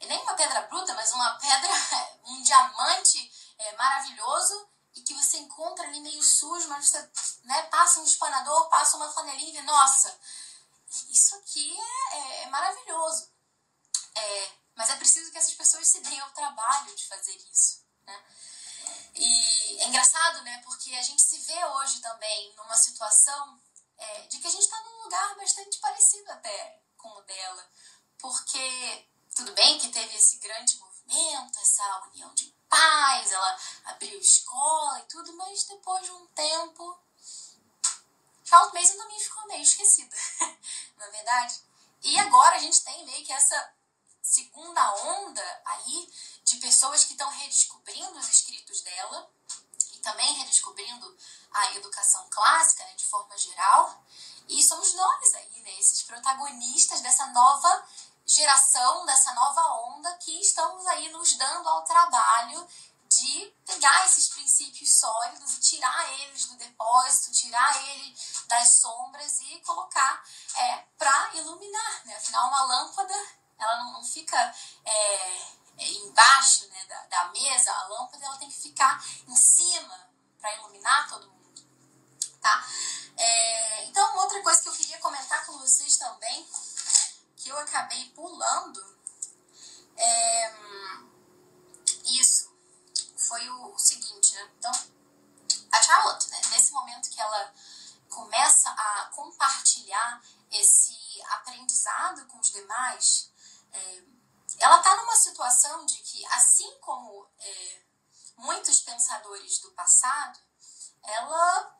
E 0.00 0.06
nem 0.06 0.22
uma 0.22 0.34
pedra 0.34 0.62
bruta, 0.62 0.94
mas 0.94 1.12
uma 1.12 1.34
pedra, 1.38 1.70
um 2.24 2.42
diamante 2.42 3.32
é, 3.58 3.76
maravilhoso 3.76 4.68
e 4.94 5.02
que 5.02 5.14
você 5.14 5.38
encontra 5.38 5.86
ali 5.86 6.00
meio 6.00 6.22
sujo, 6.22 6.68
mas 6.68 6.88
você 6.88 7.10
né, 7.44 7.62
passa 7.64 8.00
um 8.00 8.04
espanador, 8.04 8.68
passa 8.68 8.96
uma 8.96 9.12
flanelinha 9.12 9.50
e 9.50 9.52
vê, 9.52 9.62
nossa, 9.62 10.18
isso 11.10 11.34
aqui 11.36 11.76
é, 11.78 12.16
é, 12.16 12.42
é 12.42 12.46
maravilhoso. 12.46 13.30
É, 14.14 14.52
mas 14.74 14.90
é 14.90 14.96
preciso 14.96 15.30
que 15.30 15.38
essas 15.38 15.54
pessoas 15.54 15.88
se 15.88 16.00
deem 16.00 16.20
ao 16.20 16.30
trabalho 16.30 16.94
de 16.94 17.06
fazer 17.06 17.36
isso. 17.52 17.84
Né? 18.06 18.24
E 19.14 19.78
é 19.82 19.88
engraçado, 19.88 20.42
né? 20.42 20.60
Porque 20.64 20.94
a 20.94 21.02
gente 21.02 21.20
se 21.20 21.38
vê 21.38 21.64
hoje 21.64 22.00
também 22.00 22.54
numa 22.54 22.76
situação 22.76 23.60
é, 23.96 24.20
de 24.22 24.38
que 24.38 24.46
a 24.46 24.50
gente 24.50 24.62
está 24.62 24.80
num 24.82 25.02
lugar 25.02 25.36
bastante 25.36 25.78
parecido 25.78 26.30
até 26.30 26.80
com 26.96 27.08
o 27.08 27.22
dela. 27.22 27.70
Porque 28.18 29.08
tudo 29.34 29.52
bem 29.52 29.78
que 29.78 29.88
teve 29.88 30.14
esse 30.16 30.38
grande 30.38 30.76
movimento, 30.78 31.58
essa 31.58 32.08
união 32.08 32.32
de 32.34 32.57
pais, 32.68 33.32
ela 33.32 33.58
abriu 33.86 34.18
escola 34.18 35.00
e 35.00 35.04
tudo, 35.04 35.32
mas 35.36 35.64
depois 35.64 36.04
de 36.04 36.12
um 36.12 36.26
tempo. 36.28 36.98
Charlotte 38.44 38.74
Mason 38.74 38.96
também 38.96 39.20
ficou 39.20 39.46
meio 39.46 39.62
esquecida, 39.62 40.16
na 40.96 41.06
é 41.06 41.10
verdade. 41.10 41.60
E 42.02 42.18
agora 42.18 42.56
a 42.56 42.60
gente 42.60 42.82
tem 42.82 43.04
meio 43.04 43.24
que 43.24 43.32
essa 43.32 43.74
segunda 44.22 44.94
onda 45.02 45.62
aí 45.64 46.12
de 46.44 46.56
pessoas 46.56 47.04
que 47.04 47.12
estão 47.12 47.28
redescobrindo 47.30 48.18
os 48.18 48.28
escritos 48.28 48.80
dela 48.82 49.30
e 49.92 49.98
também 49.98 50.32
redescobrindo 50.34 51.16
a 51.50 51.74
educação 51.74 52.26
clássica 52.30 52.84
né, 52.84 52.94
de 52.94 53.04
forma 53.04 53.36
geral. 53.36 54.02
E 54.48 54.62
somos 54.62 54.94
nós 54.94 55.34
aí, 55.34 55.62
né, 55.62 55.78
esses 55.78 56.02
protagonistas 56.02 57.00
dessa 57.00 57.26
nova 57.28 57.88
geração, 58.28 59.06
dessa 59.06 59.32
nova 59.32 59.62
onda 59.88 60.12
que 60.18 60.38
estamos 60.38 60.86
aí 60.86 61.08
nos 61.08 61.32
dando 61.36 61.66
ao 61.68 61.82
trabalho 61.82 62.68
de 63.08 63.54
pegar 63.64 64.04
esses 64.04 64.28
princípios 64.28 64.98
sólidos 64.98 65.54
e 65.56 65.60
tirar 65.60 66.12
eles 66.20 66.44
do 66.44 66.56
depósito, 66.56 67.32
tirar 67.32 67.82
ele 67.88 68.14
das 68.46 68.68
sombras 68.80 69.40
e 69.40 69.60
colocar 69.60 70.22
é, 70.54 70.76
para 70.98 71.34
iluminar. 71.34 72.04
Né? 72.04 72.14
Afinal, 72.16 72.48
uma 72.48 72.64
lâmpada 72.64 73.14
ela 73.58 73.76
não, 73.78 73.92
não 73.94 74.04
fica 74.04 74.54
é, 74.84 75.42
embaixo 75.78 76.68
né, 76.68 76.84
da, 76.84 77.06
da, 77.06 77.24
mesa, 77.30 77.72
a 77.72 77.88
lâmpada 77.88 78.26
ela 78.26 78.36
tem 78.36 78.50
que 78.50 78.60
ficar 78.60 79.02
em 79.26 79.36
cima 79.36 80.08
para 80.38 80.54
iluminar 80.56 81.08
todo 81.08 81.26
mundo. 81.30 81.38
Tá? 82.42 82.68
É, 83.16 83.84
então, 83.86 84.16
outra 84.18 84.42
coisa 84.42 84.62
que 84.62 84.68
eu 84.68 84.74
queria 84.74 84.98
comentar 84.98 85.44
com 85.46 85.58
vocês 85.58 85.96
também, 85.96 86.46
que 87.38 87.48
eu 87.48 87.58
acabei 87.58 88.10
pulando, 88.10 88.98
é, 89.96 90.54
isso 92.04 92.52
foi 93.16 93.48
o, 93.48 93.74
o 93.74 93.78
seguinte, 93.78 94.34
né? 94.34 94.50
Então, 94.58 94.72
a 95.70 95.82
Charlotte, 95.82 96.28
né, 96.30 96.40
nesse 96.50 96.72
momento 96.72 97.10
que 97.10 97.20
ela 97.20 97.54
começa 98.08 98.70
a 98.70 99.10
compartilhar 99.14 100.22
esse 100.50 100.96
aprendizado 101.30 102.26
com 102.26 102.38
os 102.38 102.50
demais, 102.50 103.30
é, 103.72 104.02
ela 104.58 104.78
está 104.78 104.96
numa 104.96 105.16
situação 105.16 105.84
de 105.86 105.98
que, 105.98 106.24
assim 106.26 106.78
como 106.80 107.28
é, 107.38 107.82
muitos 108.36 108.80
pensadores 108.80 109.58
do 109.58 109.70
passado, 109.72 110.38
ela 111.02 111.76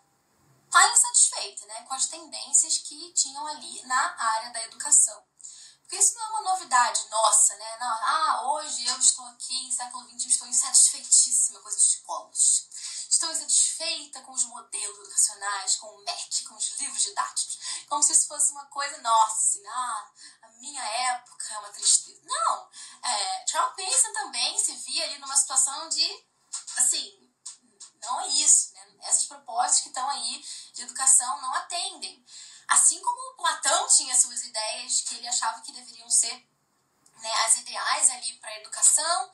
está 0.66 0.92
insatisfeita 0.92 1.66
né, 1.66 1.82
com 1.82 1.94
as 1.94 2.06
tendências 2.06 2.78
que 2.78 3.12
tinham 3.12 3.46
ali 3.46 3.82
na 3.86 4.14
área 4.18 4.52
da 4.52 4.62
educação. 4.64 5.27
Porque 5.88 6.04
isso 6.04 6.16
não 6.16 6.22
é 6.22 6.28
uma 6.28 6.52
novidade 6.52 7.08
nossa, 7.08 7.56
né? 7.56 7.78
Não, 7.80 7.86
ah, 7.86 8.42
hoje 8.52 8.84
eu 8.84 8.98
estou 8.98 9.24
aqui 9.24 9.54
em 9.66 9.72
século 9.72 10.06
XX, 10.06 10.26
estou 10.26 10.46
insatisfeitíssima 10.46 11.60
com 11.60 11.68
as 11.68 11.76
escolas. 11.76 12.68
Estou 13.08 13.30
insatisfeita 13.30 14.20
com 14.20 14.32
os 14.32 14.44
modelos 14.44 14.98
educacionais, 14.98 15.76
com 15.76 15.86
o 15.86 16.04
MEC, 16.04 16.44
com 16.44 16.56
os 16.56 16.78
livros 16.78 17.02
didáticos. 17.02 17.58
Como 17.88 18.02
se 18.02 18.12
isso 18.12 18.26
fosse 18.26 18.52
uma 18.52 18.66
coisa 18.66 18.98
nossa, 18.98 19.38
assim, 19.38 19.66
ah, 19.66 20.12
a 20.42 20.48
minha 20.60 20.84
época 20.84 21.54
é 21.54 21.58
uma 21.58 21.72
tristeza. 21.72 22.20
Não, 22.22 22.70
é, 23.02 23.46
Charles 23.46 23.74
Mason 23.78 24.12
também 24.12 24.58
se 24.58 24.74
via 24.74 25.04
ali 25.04 25.18
numa 25.18 25.38
situação 25.38 25.88
de, 25.88 26.26
assim, 26.76 27.32
não 28.02 28.20
é 28.20 28.28
isso, 28.28 28.74
né? 28.74 28.94
Essas 29.04 29.24
propostas 29.24 29.80
que 29.80 29.88
estão 29.88 30.06
aí 30.10 30.44
de 30.74 30.82
educação 30.82 31.40
não 31.40 31.54
atendem. 31.54 32.22
Assim 32.68 33.00
como 33.00 33.36
Platão 33.36 33.86
tinha 33.88 34.18
suas 34.18 34.42
ideias 34.44 35.00
que 35.02 35.16
ele 35.16 35.26
achava 35.26 35.60
que 35.62 35.72
deveriam 35.72 36.10
ser 36.10 36.46
né, 37.16 37.32
as 37.46 37.56
ideais 37.56 38.10
ali 38.10 38.34
para 38.34 38.50
a 38.50 38.58
educação, 38.58 39.30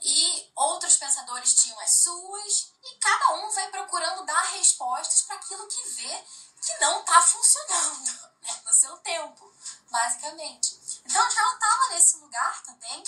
e 0.00 0.52
outros 0.54 0.96
pensadores 0.96 1.54
tinham 1.54 1.78
as 1.80 1.90
suas, 1.90 2.72
e 2.84 2.98
cada 2.98 3.34
um 3.34 3.50
vai 3.50 3.68
procurando 3.70 4.26
dar 4.26 4.42
respostas 4.52 5.22
para 5.22 5.36
aquilo 5.36 5.66
que 5.66 5.88
vê 5.90 6.24
que 6.60 6.78
não 6.80 7.00
está 7.00 7.22
funcionando 7.22 8.30
né, 8.42 8.60
no 8.64 8.72
seu 8.72 8.96
tempo, 8.98 9.52
basicamente. 9.90 10.78
Então 11.04 11.22
ela 11.22 11.54
estava 11.54 11.88
nesse 11.90 12.16
lugar 12.18 12.62
também 12.62 13.04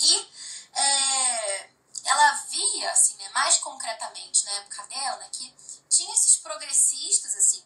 e 0.00 0.30
é, 0.72 1.70
ela 2.04 2.32
via, 2.48 2.90
assim, 2.92 3.14
né, 3.16 3.28
mais 3.30 3.58
concretamente 3.58 4.44
na 4.44 4.52
época 4.52 4.86
dela, 4.86 5.28
que 5.30 5.54
tinha 5.94 6.12
esses 6.12 6.36
progressistas, 6.38 7.36
assim, 7.36 7.64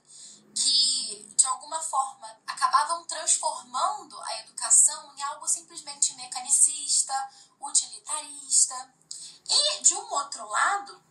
que 0.54 1.32
de 1.34 1.46
alguma 1.46 1.80
forma 1.80 2.28
acabavam 2.46 3.04
transformando 3.04 4.20
a 4.20 4.40
educação 4.40 5.14
em 5.16 5.22
algo 5.22 5.48
simplesmente 5.48 6.14
mecanicista, 6.14 7.14
utilitarista. 7.60 8.94
E 9.48 9.82
de 9.82 9.94
um 9.94 10.12
outro 10.12 10.46
lado, 10.46 11.02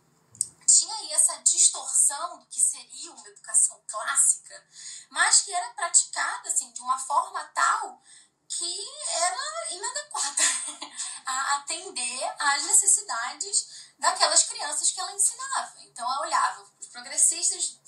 tinha 0.66 0.94
aí 0.94 1.12
essa 1.12 1.36
distorção 1.38 2.38
do 2.38 2.46
que 2.46 2.60
seria 2.60 3.10
uma 3.10 3.28
educação 3.28 3.82
clássica, 3.88 4.66
mas 5.10 5.40
que 5.40 5.52
era 5.52 5.70
praticada 5.70 6.48
assim 6.48 6.70
de 6.72 6.80
uma 6.80 6.98
forma 6.98 7.42
tal 7.46 8.00
que 8.48 8.86
era 9.10 9.72
inadequada 9.72 10.42
a 11.26 11.56
atender 11.56 12.34
às 12.38 12.62
necessidades 12.64 13.88
daquelas 13.98 14.44
crianças 14.44 14.90
que 14.90 15.00
ela 15.00 15.12
ensinava. 15.12 15.74
Então 15.80 16.10
ela 16.10 16.22
olhava 16.22 16.66
progressistas, 16.98 17.78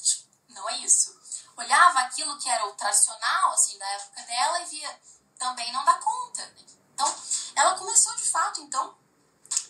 não 0.49 0.69
é 0.69 0.79
isso. 0.79 1.19
Olhava 1.57 2.01
aquilo 2.01 2.39
que 2.39 2.49
era 2.49 2.67
o 2.67 2.73
tradicional 2.75 3.53
assim 3.53 3.77
da 3.79 3.87
época 3.87 4.23
dela 4.23 4.63
e 4.63 4.67
via 4.67 5.01
também 5.39 5.73
não 5.73 5.85
dá 5.85 5.95
conta. 5.95 6.55
Então 6.95 7.23
ela 7.57 7.79
começou 7.79 8.15
de 8.17 8.23
fato 8.23 8.61
então 8.61 8.99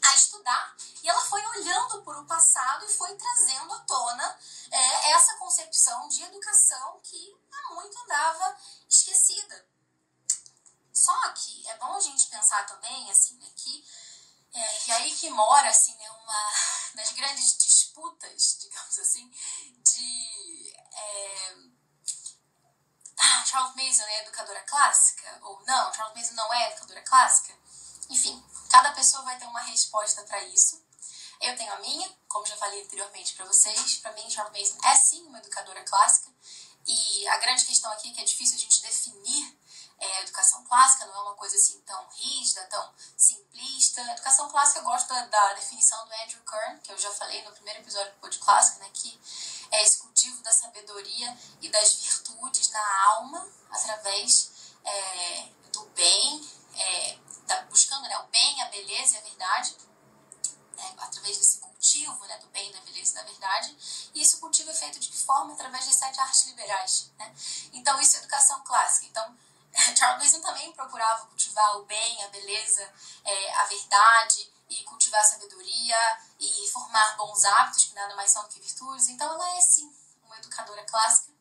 a 0.03 0.15
estudar 0.15 0.77
e 1.03 1.09
ela 1.09 1.21
foi 1.23 1.45
olhando 1.47 2.03
para 2.03 2.21
o 2.21 2.27
passado 2.27 2.85
e 2.85 2.93
foi 2.93 3.17
trazendo 3.17 3.73
à 3.73 3.79
tona 3.81 4.39
é, 4.71 5.11
essa 5.13 5.37
concepção 5.37 6.09
de 6.09 6.23
educação 6.23 7.01
que 7.03 7.37
há 7.53 7.75
muito 7.75 7.99
andava 7.99 8.57
esquecida. 8.89 9.67
Só 10.93 11.17
que 11.31 11.67
é 11.69 11.79
bom 11.79 11.95
a 11.95 12.01
gente 12.01 12.27
pensar 12.27 12.67
também, 12.67 13.11
assim, 13.11 13.35
né, 13.39 13.47
que 13.57 13.85
é, 14.53 14.89
e 14.89 14.93
aí 14.93 15.15
que 15.15 15.31
mora, 15.31 15.69
assim, 15.69 15.95
né, 15.97 16.11
uma 16.11 16.53
das 16.95 17.13
grandes 17.13 17.57
disputas, 17.57 18.59
digamos 18.61 18.99
assim, 18.99 19.31
de 19.83 20.75
é, 20.93 21.57
ah, 23.19 23.45
Charles 23.45 23.75
Mason 23.77 24.05
é 24.05 24.23
educadora 24.23 24.63
clássica 24.63 25.39
ou 25.43 25.63
não, 25.65 25.93
Charles 25.95 26.17
Mason 26.17 26.35
não 26.35 26.53
é 26.53 26.71
educadora 26.71 27.03
clássica. 27.03 27.55
Enfim, 28.09 28.43
cada 28.69 28.93
pessoa 28.93 29.23
vai 29.23 29.39
ter 29.39 29.47
uma 29.47 29.61
resposta 29.61 30.23
para 30.25 30.43
isso. 30.45 30.83
Eu 31.41 31.57
tenho 31.57 31.73
a 31.73 31.79
minha, 31.79 32.11
como 32.29 32.45
já 32.45 32.57
falei 32.57 32.83
anteriormente 32.83 33.35
para 33.35 33.47
vocês. 33.47 33.99
Para 33.99 34.13
mim, 34.13 34.29
Charles 34.29 34.53
Mason 34.53 34.89
é 34.89 34.95
sim 34.97 35.27
uma 35.27 35.39
educadora 35.39 35.83
clássica. 35.85 36.31
E 36.87 37.29
a 37.29 37.39
grande 37.39 37.65
questão 37.65 37.91
aqui 37.93 38.11
é 38.11 38.15
que 38.15 38.21
é 38.21 38.25
difícil 38.25 38.57
a 38.57 38.61
gente 38.61 38.83
definir 38.83 39.59
é, 40.01 40.17
a 40.17 40.23
educação 40.23 40.65
clássica, 40.65 41.05
não 41.07 41.15
é 41.15 41.23
uma 41.23 41.35
coisa 41.35 41.55
assim 41.55 41.79
tão 41.83 42.09
rígida, 42.09 42.65
tão 42.65 42.91
simplista. 43.17 44.01
A 44.01 44.13
educação 44.13 44.49
clássica, 44.51 44.81
eu 44.81 44.85
gosto 44.85 45.09
da, 45.09 45.27
da 45.27 45.53
definição 45.53 46.07
do 46.07 46.15
Andrew 46.15 46.43
Kern, 46.43 46.81
que 46.81 46.91
eu 46.91 46.99
já 46.99 47.11
falei 47.11 47.43
no 47.45 47.53
primeiro 47.53 47.81
episódio 47.81 48.11
do 48.13 48.19
Pod 48.19 48.39
Clássico, 48.39 48.81
né, 48.81 48.91
que 48.95 49.21
é 49.71 49.83
esse 49.83 49.99
cultivo 49.99 50.43
da 50.43 50.53
sabedoria 50.53 51.37
e 51.61 51.69
das 51.69 51.95
virtudes 51.97 52.71
na 52.71 53.05
alma 53.11 53.47
através 53.71 54.51
é, 54.85 55.49
do 55.71 55.85
bem, 55.91 56.51
é, 56.77 57.19
da, 57.47 57.63
buscando 57.63 58.09
né, 58.09 58.19
o 58.21 58.27
bem, 58.29 58.63
a 58.63 58.67
beleza 58.71 59.17
e 59.17 59.19
a 59.19 59.21
verdade, 59.21 59.77
né, 60.77 60.95
através 60.97 61.37
desse 61.37 61.59
cultivo 61.59 62.25
né, 62.25 62.39
do 62.39 62.47
bem, 62.49 62.73
da 62.73 62.81
beleza 62.81 63.13
e 63.13 63.15
da 63.17 63.23
verdade. 63.23 64.11
E 64.15 64.23
esse 64.23 64.39
cultivo 64.39 64.71
é 64.71 64.75
feito 64.75 64.99
de 64.99 65.09
que 65.09 65.19
forma? 65.19 65.53
Através 65.53 65.85
das 65.85 65.95
sete 65.95 66.19
artes 66.19 66.47
liberais. 66.47 67.11
Né? 67.19 67.35
Então, 67.75 68.01
isso 68.01 68.17
é 68.17 68.21
educação 68.21 68.63
clássica. 68.63 69.07
Então, 69.07 69.37
Charles 69.97 70.25
Mason 70.25 70.41
também 70.41 70.73
procurava 70.73 71.27
cultivar 71.27 71.77
o 71.77 71.85
bem, 71.85 72.25
a 72.25 72.29
beleza, 72.29 72.93
é, 73.25 73.55
a 73.55 73.65
verdade 73.65 74.53
e 74.69 74.83
cultivar 74.85 75.21
a 75.21 75.25
sabedoria 75.25 76.19
e 76.39 76.69
formar 76.69 77.17
bons 77.17 77.45
hábitos, 77.45 77.87
que 77.87 77.95
nada 77.95 78.15
mais 78.15 78.31
são 78.31 78.43
do 78.43 78.49
que 78.49 78.61
virtudes. 78.61 79.09
Então, 79.09 79.33
ela 79.33 79.57
é, 79.57 79.61
sim, 79.61 79.93
uma 80.25 80.39
educadora 80.39 80.85
clássica. 80.85 81.33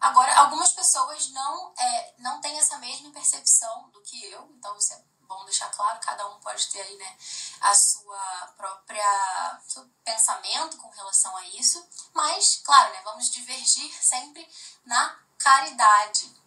Agora, 0.00 0.34
algumas 0.38 0.72
pessoas 0.72 1.28
não, 1.30 1.72
é, 1.76 2.14
não 2.18 2.40
têm 2.40 2.58
essa 2.58 2.78
mesma 2.78 3.10
percepção 3.10 3.90
do 3.90 4.00
que 4.02 4.30
eu, 4.30 4.48
então 4.56 4.76
isso 4.78 4.92
é 4.94 5.02
bom 5.28 5.44
deixar 5.44 5.68
claro, 5.70 6.00
cada 6.00 6.26
um 6.28 6.40
pode 6.40 6.66
ter 6.68 6.80
aí, 6.80 6.96
né, 6.96 7.16
a 7.60 7.74
sua 7.74 8.52
própria 8.56 9.60
seu 9.68 9.86
pensamento 10.02 10.78
com 10.78 10.88
relação 10.88 11.36
a 11.36 11.44
isso, 11.48 11.86
mas, 12.14 12.62
claro, 12.64 12.92
né, 12.92 13.00
vamos 13.04 13.28
divergir 13.28 13.92
sempre 14.02 14.48
na 14.86 15.18
caridade, 15.36 16.24
é, 16.24 16.37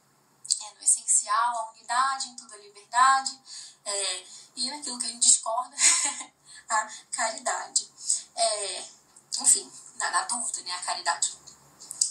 essencial, 0.83 1.57
a 1.57 1.71
unidade, 1.71 2.29
em 2.29 2.35
tudo 2.35 2.53
a 2.53 2.57
liberdade, 2.57 3.39
é, 3.85 4.25
e 4.55 4.69
naquilo 4.69 4.99
que 4.99 5.05
a 5.05 5.09
gente 5.09 5.27
discorda, 5.27 5.75
a 6.69 6.89
caridade. 7.11 7.89
É, 8.35 8.85
enfim, 9.39 9.71
na, 9.95 10.11
na, 10.11 10.23
dúvida, 10.23 10.61
né, 10.63 10.71
a 10.73 10.83
caridade. 10.83 11.37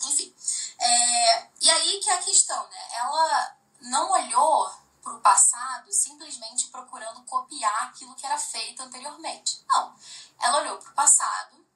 Enfim, 0.04 0.34
é, 0.78 1.48
e 1.60 1.70
aí 1.70 2.00
que 2.00 2.10
é 2.10 2.14
a 2.14 2.22
questão, 2.22 2.68
né, 2.68 2.88
ela 2.92 3.56
não 3.80 4.10
olhou 4.10 4.70
para 5.02 5.14
o 5.14 5.20
passado 5.20 5.92
simplesmente 5.92 6.68
procurando 6.68 7.22
copiar 7.24 7.88
aquilo 7.88 8.14
que 8.14 8.26
era 8.26 8.38
feito 8.38 8.82
anteriormente. 8.82 9.64
Não. 9.66 9.94
Ela 10.38 10.60
olhou 10.60 10.78
para 10.78 10.90
o 10.90 10.94
passado, 10.94 11.66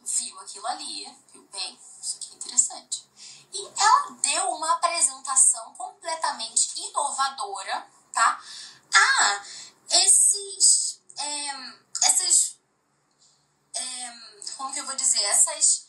viu 0.00 0.38
aquilo 0.40 0.66
ali, 0.66 1.04
viu, 1.32 1.46
bem, 1.50 1.78
isso 2.00 2.16
aqui 2.16 2.32
é 2.32 2.36
interessante. 2.36 3.08
E 3.54 3.72
ela 3.80 4.10
deu 4.20 4.50
uma 4.50 4.72
apresentação 4.72 5.72
completamente 5.74 6.80
inovadora, 6.80 7.88
tá? 8.12 8.42
A 8.92 9.44
esses. 9.90 11.00
É, 11.16 12.08
essas. 12.08 12.58
É, 13.74 14.12
como 14.56 14.72
que 14.72 14.80
eu 14.80 14.86
vou 14.86 14.96
dizer? 14.96 15.22
Essas, 15.22 15.86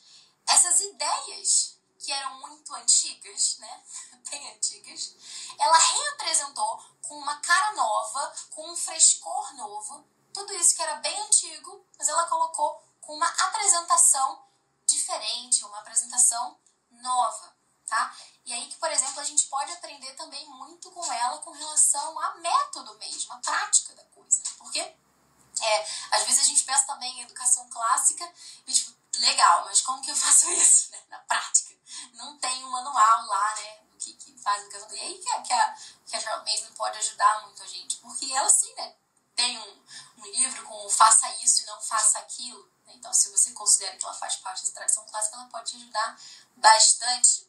essas 0.48 0.80
ideias 0.80 1.76
que 1.98 2.12
eram 2.12 2.40
muito 2.40 2.74
antigas, 2.76 3.58
né? 3.58 3.84
Bem 4.30 4.54
antigas, 4.54 5.16
ela 5.58 5.78
reapresentou 5.78 6.84
com 7.02 7.18
uma 7.18 7.38
cara 7.38 7.74
nova, 7.74 8.34
com 8.52 8.72
um 8.72 8.76
frescor 8.76 9.56
novo, 9.56 10.08
tudo 10.34 10.54
isso 10.54 10.76
que 10.76 10.82
era 10.82 10.96
bem 10.98 11.18
antigo, 11.22 11.86
mas 11.98 12.10
ela 12.10 12.28
colocou 12.28 12.84
com 13.00 13.16
uma 13.16 13.28
apresentação 13.28 14.44
diferente, 14.86 15.64
uma 15.64 15.80
apresentação 15.80 16.60
nova, 16.92 17.55
tá? 17.88 18.16
E 18.46 18.54
aí 18.54 18.68
que, 18.68 18.78
por 18.78 18.92
exemplo, 18.92 19.20
a 19.20 19.24
gente 19.24 19.48
pode 19.48 19.72
aprender 19.72 20.14
também 20.14 20.46
muito 20.50 20.92
com 20.92 21.12
ela 21.12 21.38
com 21.40 21.52
relação 21.52 22.20
a 22.20 22.36
método 22.36 22.96
mesmo, 22.98 23.34
a 23.34 23.38
prática 23.38 23.94
da 23.96 24.04
coisa. 24.06 24.42
Porque 24.58 24.80
é, 24.80 25.88
às 26.12 26.24
vezes 26.24 26.42
a 26.42 26.48
gente 26.48 26.64
pensa 26.64 26.86
também 26.86 27.20
em 27.20 27.24
educação 27.24 27.68
clássica 27.70 28.30
e 28.68 28.74
tipo, 28.74 28.94
legal, 29.20 29.66
mas 29.66 29.82
como 29.82 30.02
que 30.02 30.12
eu 30.12 30.16
faço 30.18 30.50
isso 30.52 30.92
né, 30.92 31.02
na 31.10 31.20
prática? 31.20 31.76
Não 32.14 32.38
tem 32.38 32.64
um 32.64 32.70
manual 32.70 33.26
lá, 33.26 33.56
né, 33.56 33.80
do 33.92 33.98
que, 33.98 34.14
que 34.14 34.38
faz 34.40 34.62
educação. 34.64 34.96
E 34.96 35.00
aí 35.00 35.18
que 35.18 35.30
a, 35.30 35.42
que 35.42 35.54
a, 35.54 35.76
que 36.06 36.18
Mason 36.18 36.74
pode 36.76 36.98
ajudar 36.98 37.44
muito 37.44 37.64
a 37.64 37.68
gente, 37.68 37.98
porque 37.98 38.32
ela 38.34 38.50
sim, 38.50 38.74
né, 38.76 38.96
tem 39.36 39.58
um, 39.58 39.84
um 40.18 40.26
livro 40.32 40.64
com 40.66 40.90
faça 40.90 41.30
isso 41.44 41.64
e 41.64 41.66
não 41.66 41.82
faça 41.82 42.20
aquilo. 42.20 42.64
Né? 42.86 42.94
Então, 42.96 43.14
se 43.14 43.30
você 43.32 43.52
considera 43.52 43.96
que 43.98 44.06
ela 44.06 44.14
faz 44.14 44.38
parte 44.38 44.66
da 44.66 44.74
tradição 44.74 45.06
clássica, 45.06 45.36
ela 45.36 45.48
pode 45.48 45.72
te 45.72 45.78
ajudar 45.78 46.20
bastante 46.56 47.48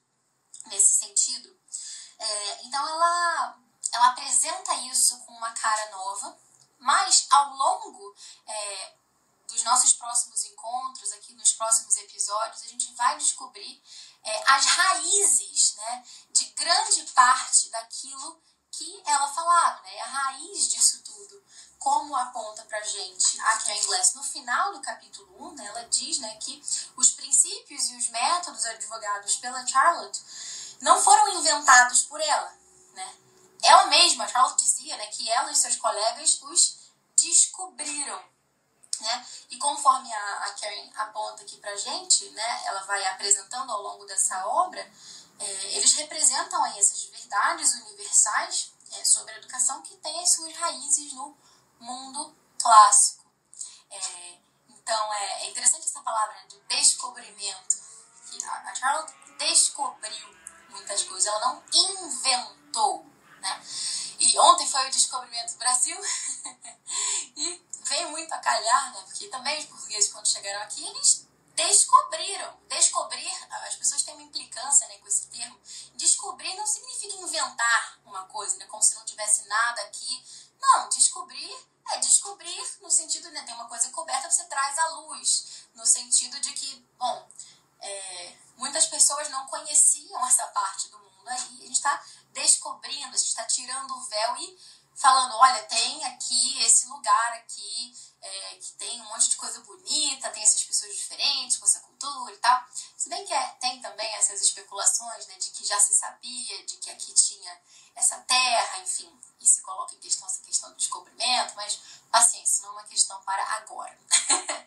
nesse 0.66 0.95
sentido. 0.99 1.57
É, 2.18 2.64
então, 2.64 2.87
ela, 2.87 3.59
ela 3.93 4.07
apresenta 4.09 4.74
isso 4.74 5.18
com 5.20 5.32
uma 5.32 5.53
cara 5.53 5.91
nova, 5.91 6.39
mas 6.78 7.26
ao 7.30 7.55
longo 7.55 8.14
é, 8.47 8.95
dos 9.49 9.62
nossos 9.62 9.93
próximos 9.93 10.45
encontros, 10.45 11.12
aqui 11.12 11.32
nos 11.34 11.53
próximos 11.53 11.97
episódios, 11.97 12.62
a 12.62 12.68
gente 12.68 12.93
vai 13.07 13.18
descobrir 13.18 13.80
é, 14.22 14.52
as 14.52 14.66
raízes 14.66 15.74
né, 15.76 16.04
de 16.30 16.44
grande 16.46 17.02
parte 17.14 17.70
daquilo 17.70 18.40
que 18.72 19.02
ela 19.07 19.28
falava, 19.28 19.80
né, 19.82 20.00
a 20.00 20.07
raiz 20.07 20.68
disso 20.68 21.02
tudo. 21.02 21.44
Como 21.78 22.16
aponta 22.16 22.64
pra 22.64 22.82
gente 22.82 23.40
a 23.40 23.59
Karen 23.59 23.86
Glass 23.86 24.14
no 24.14 24.24
final 24.24 24.72
do 24.72 24.80
capítulo 24.80 25.50
1, 25.50 25.54
né, 25.54 25.66
ela 25.66 25.84
diz 25.84 26.18
né, 26.18 26.36
que 26.40 26.61
os 26.96 27.12
princípios 27.12 27.90
e 27.90 27.96
os 27.96 28.09
métodos 28.09 28.66
advogados 28.66 29.36
pela 29.36 29.64
Charlotte 29.64 30.20
não 30.80 31.00
foram 31.00 31.38
inventados 31.38 32.02
por 32.02 32.20
ela. 32.20 32.52
Né? 32.92 33.14
Ela 33.62 33.86
mesma, 33.86 34.26
Charlotte 34.26 34.59
dizia 34.59 34.96
né, 34.96 35.07
que 35.07 35.30
ela 35.30 35.52
e 35.52 35.54
seus 35.54 35.76
colegas 35.76 36.42
os 36.42 36.76
descobriram 37.16 38.20
né? 39.01 39.26
E 39.51 39.59
conforme 39.59 40.12
a, 40.12 40.44
a 40.44 40.51
Karen 40.53 40.90
aponta 40.97 41.42
aqui 41.42 41.57
pra 41.59 41.76
gente, 41.76 42.28
né, 42.30 42.62
ela 42.66 42.80
vai 42.84 43.05
apresentando 43.07 43.70
ao 43.72 43.82
longo 43.82 44.05
dessa 44.07 44.47
obra, 44.47 44.80
é, 45.38 45.76
eles 45.76 45.92
representam 45.94 46.62
aí 46.64 46.78
essas 46.78 47.05
verdades 47.05 47.72
universais 47.74 48.72
é, 48.92 49.05
sobre 49.05 49.34
a 49.34 49.38
educação 49.38 49.82
que 49.82 49.97
têm 49.97 50.22
as 50.22 50.30
suas 50.30 50.55
raízes 50.57 51.12
no 51.12 51.36
mundo 51.80 52.34
clássico. 52.61 53.24
É, 53.90 54.38
então, 54.68 55.14
é, 55.14 55.42
é, 55.42 55.51
interessante 55.51 55.84
essa 55.84 56.01
palavra 56.01 56.36
de 56.49 56.59
descobrimento. 56.68 57.76
Que 58.30 58.44
a, 58.44 58.70
a 58.70 58.74
Charlotte 58.74 59.12
descobriu 59.38 60.36
muitas 60.70 61.03
coisas, 61.05 61.26
ela 61.26 61.40
não 61.40 61.62
inventou. 61.72 63.05
Né? 63.40 63.62
E 64.18 64.38
ontem 64.38 64.66
foi 64.66 64.86
o 64.86 64.90
descobrimento 64.90 65.53
do 65.53 65.59
Brasil 65.59 65.97
e 67.36 67.65
veio 67.89 68.11
muito 68.11 68.32
a 68.32 68.39
calhar, 68.39 68.93
né? 68.93 69.03
porque 69.03 69.28
também 69.28 69.59
os 69.59 69.66
portugueses, 69.66 70.12
quando 70.12 70.28
chegaram 70.28 70.62
aqui, 70.62 70.84
eles 70.87 71.26
descobriram. 71.55 72.57
Descobrir, 72.68 73.30
as 73.66 73.76
pessoas 73.76 74.03
têm 74.03 74.14
uma 74.14 74.22
implicância 74.22 74.87
né, 74.89 74.99
com 74.99 75.09
esse 75.09 75.26
termo. 75.28 75.59
Descobrir 75.95 76.55
não 76.55 76.66
significa 76.66 77.14
inventar 77.14 78.01
uma 78.05 78.24
coisa, 78.26 78.57
né, 78.57 78.66
como 78.66 78.82
se 78.82 78.95
não 78.95 79.05
tivesse 79.05 79.47
nada 79.49 79.82
aqui. 79.82 80.24
Não, 80.61 80.89
descobrir 80.89 81.57
é 81.93 81.99
descobrir 81.99 82.76
no 82.80 82.91
sentido, 82.91 83.30
né, 83.30 83.43
tem 83.43 83.55
uma 83.55 83.68
coisa 83.68 83.89
coberta, 83.91 84.30
você 84.30 84.45
traz 84.45 84.76
à 84.78 84.87
luz. 84.89 85.66
No 85.74 85.87
sentido 85.87 86.39
de 86.41 86.53
que, 86.53 86.84
bom, 86.99 87.28
é, 87.80 88.37
muitas 88.57 88.87
pessoas 88.87 89.28
não 89.30 89.47
conheciam 89.47 90.26
essa 90.26 90.47
parte 90.49 90.89
do 90.89 90.99
mundo 90.99 91.28
aí. 91.28 91.62
A 91.62 91.66
gente 91.66 91.72
está 91.72 92.05
descobrindo, 92.32 93.14
a 93.14 93.18
gente 93.18 93.28
está 93.28 93.45
tirando 93.45 93.91
o 93.93 94.05
véu 94.07 94.37
e 94.39 94.59
falando, 94.97 95.34
olha, 95.36 95.62
tem 95.64 96.05
aqui 96.07 96.62
esse 96.62 96.86
lugar 96.86 97.32
aqui 97.34 97.94
é, 98.20 98.55
que 98.57 98.72
tem 98.72 99.01
um 99.01 99.05
monte 99.05 99.28
de 99.28 99.36
coisa 99.36 99.61
bonita, 99.61 100.30
tem 100.30 100.42
essas 100.42 100.64
pessoas 100.64 100.94
diferentes, 100.94 101.59
com 101.59 101.66
essa 101.66 101.80
cultura 101.80 102.32
e 102.32 102.38
tal. 102.38 102.64
Se 102.97 103.09
bem 103.09 103.24
que 103.24 103.32
é, 103.32 103.49
tem 103.61 103.80
também 103.80 104.11
essas 104.14 104.40
especulações, 104.40 105.26
né, 105.26 105.34
de 105.36 105.51
que 105.51 105.64
já 105.64 105.78
se 105.78 105.94
sabia, 105.94 106.64
de 106.64 106.76
que 106.78 106.90
aqui 106.90 107.12
tinha 107.12 107.61
essa 107.94 108.18
terra, 108.20 108.78
enfim, 108.80 109.11
e 109.40 109.47
se 109.47 109.62
coloca 109.62 109.94
em 109.94 109.99
questão 109.99 110.26
essa 110.26 110.42
questão 110.42 110.70
do 110.70 110.76
descobrimento, 110.76 111.55
mas 111.55 111.78
paciência, 112.11 112.62
não 112.62 112.70
é 112.70 112.72
uma 112.72 112.84
questão 112.84 113.20
para 113.22 113.42
agora. 113.57 113.99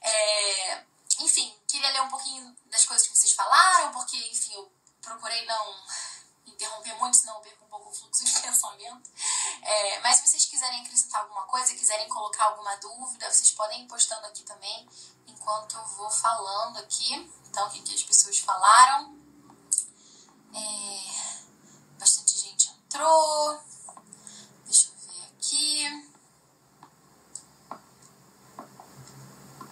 é, 0.00 0.84
enfim, 1.20 1.56
queria 1.66 1.90
ler 1.90 2.02
um 2.02 2.08
pouquinho 2.08 2.56
das 2.66 2.84
coisas 2.84 3.06
que 3.06 3.16
vocês 3.16 3.32
falaram, 3.32 3.92
porque, 3.92 4.16
enfim, 4.28 4.54
eu 4.54 4.72
procurei 5.02 5.44
não 5.46 5.84
interromper 6.46 6.94
muito, 6.94 7.16
senão 7.16 7.34
eu 7.36 7.40
perco 7.40 7.64
um 7.64 7.68
pouco 7.68 7.88
o 7.90 7.92
fluxo 7.92 8.24
de 8.24 8.32
pensamento. 8.40 9.10
É, 9.62 10.00
mas 10.00 10.16
se 10.16 10.28
vocês 10.28 10.44
quiserem 10.46 10.80
acrescentar 10.80 11.22
alguma 11.22 11.42
coisa, 11.42 11.74
quiserem 11.74 12.08
colocar 12.08 12.44
alguma 12.46 12.74
dúvida, 12.76 13.32
vocês 13.32 13.50
podem 13.52 13.82
ir 13.82 13.86
postando 13.86 14.26
aqui 14.26 14.42
também, 14.42 14.88
enquanto 15.26 15.76
eu 15.76 15.86
vou 15.86 16.10
falando 16.10 16.78
aqui. 16.78 17.30
Então, 17.48 17.66
o 17.66 17.70
que, 17.70 17.82
que 17.82 17.94
as 17.94 18.02
pessoas 18.02 18.38
falaram. 18.38 19.16
É, 20.54 21.04
bastante 21.98 22.38
gente 22.38 22.68
entrou. 22.70 23.60
Deixa 24.64 24.88
eu 24.88 24.94
ver 24.96 25.26
aqui. 25.32 26.10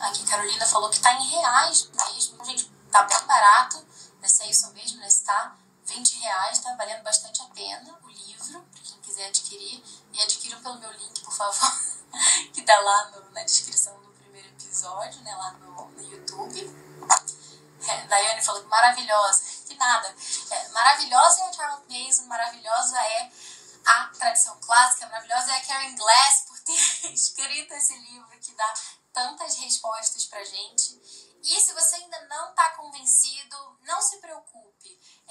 Aqui, 0.01 0.27
Carolina 0.27 0.67
falou 0.67 0.91
que 0.91 1.01
tá 1.01 1.13
em 1.15 1.29
reais 1.29 1.89
mesmo. 1.91 2.45
Gente, 2.45 2.71
tá 2.91 3.03
bem 3.05 3.27
barato. 3.27 3.87
Deve 4.21 4.51
isso 4.51 4.73
mesmo, 4.73 5.01
né? 5.01 5.07
Está 5.07 5.57
20 5.93 6.19
reais, 6.21 6.59
tá 6.61 6.75
valendo 6.75 7.03
bastante 7.03 7.43
a 7.43 7.47
pena 7.47 7.99
o 8.03 8.09
livro, 8.09 8.63
para 8.63 8.81
quem 8.81 9.01
quiser 9.01 9.27
adquirir. 9.27 9.83
E 10.13 10.23
adquiram 10.23 10.63
pelo 10.63 10.79
meu 10.79 10.93
link, 10.93 11.21
por 11.21 11.33
favor, 11.33 11.73
que 12.53 12.63
tá 12.63 12.79
lá 12.81 13.11
no, 13.11 13.31
na 13.31 13.43
descrição 13.45 13.99
do 14.01 14.09
primeiro 14.13 14.49
episódio, 14.49 15.21
né, 15.23 15.35
lá 15.35 15.53
no, 15.53 15.89
no 15.91 16.03
YouTube. 16.03 16.61
É, 17.89 18.07
Daiane 18.07 18.43
falou 18.43 18.63
que 18.63 18.69
maravilhosa, 18.69 19.43
que 19.67 19.75
nada. 19.75 20.15
É, 20.51 20.69
maravilhosa 20.69 21.43
é 21.43 21.49
a 21.49 21.53
Charlotte 21.53 22.07
Mason, 22.07 22.25
maravilhosa 22.25 22.99
é 22.99 23.33
a 23.85 24.05
tradição 24.19 24.59
clássica, 24.61 25.07
maravilhosa 25.07 25.53
é 25.53 25.57
a 25.57 25.65
Karen 25.65 25.95
Glass 25.97 26.45
por 26.47 26.59
ter 26.61 27.13
escrito 27.13 27.75
esse 27.75 27.97
livro 27.99 28.39
que 28.41 28.53
dá 28.53 28.75
tantas 29.13 29.57
respostas 29.57 30.27
pra 30.27 30.45
gente. 30.45 31.01
E 31.43 31.61
se 31.61 31.73
você 31.73 31.97
ainda 31.97 32.21
não 32.29 32.51
está 32.51 32.71
convencido, 32.71 33.79
não 33.83 34.01
se 34.01 34.19
preocupe. 34.19 34.82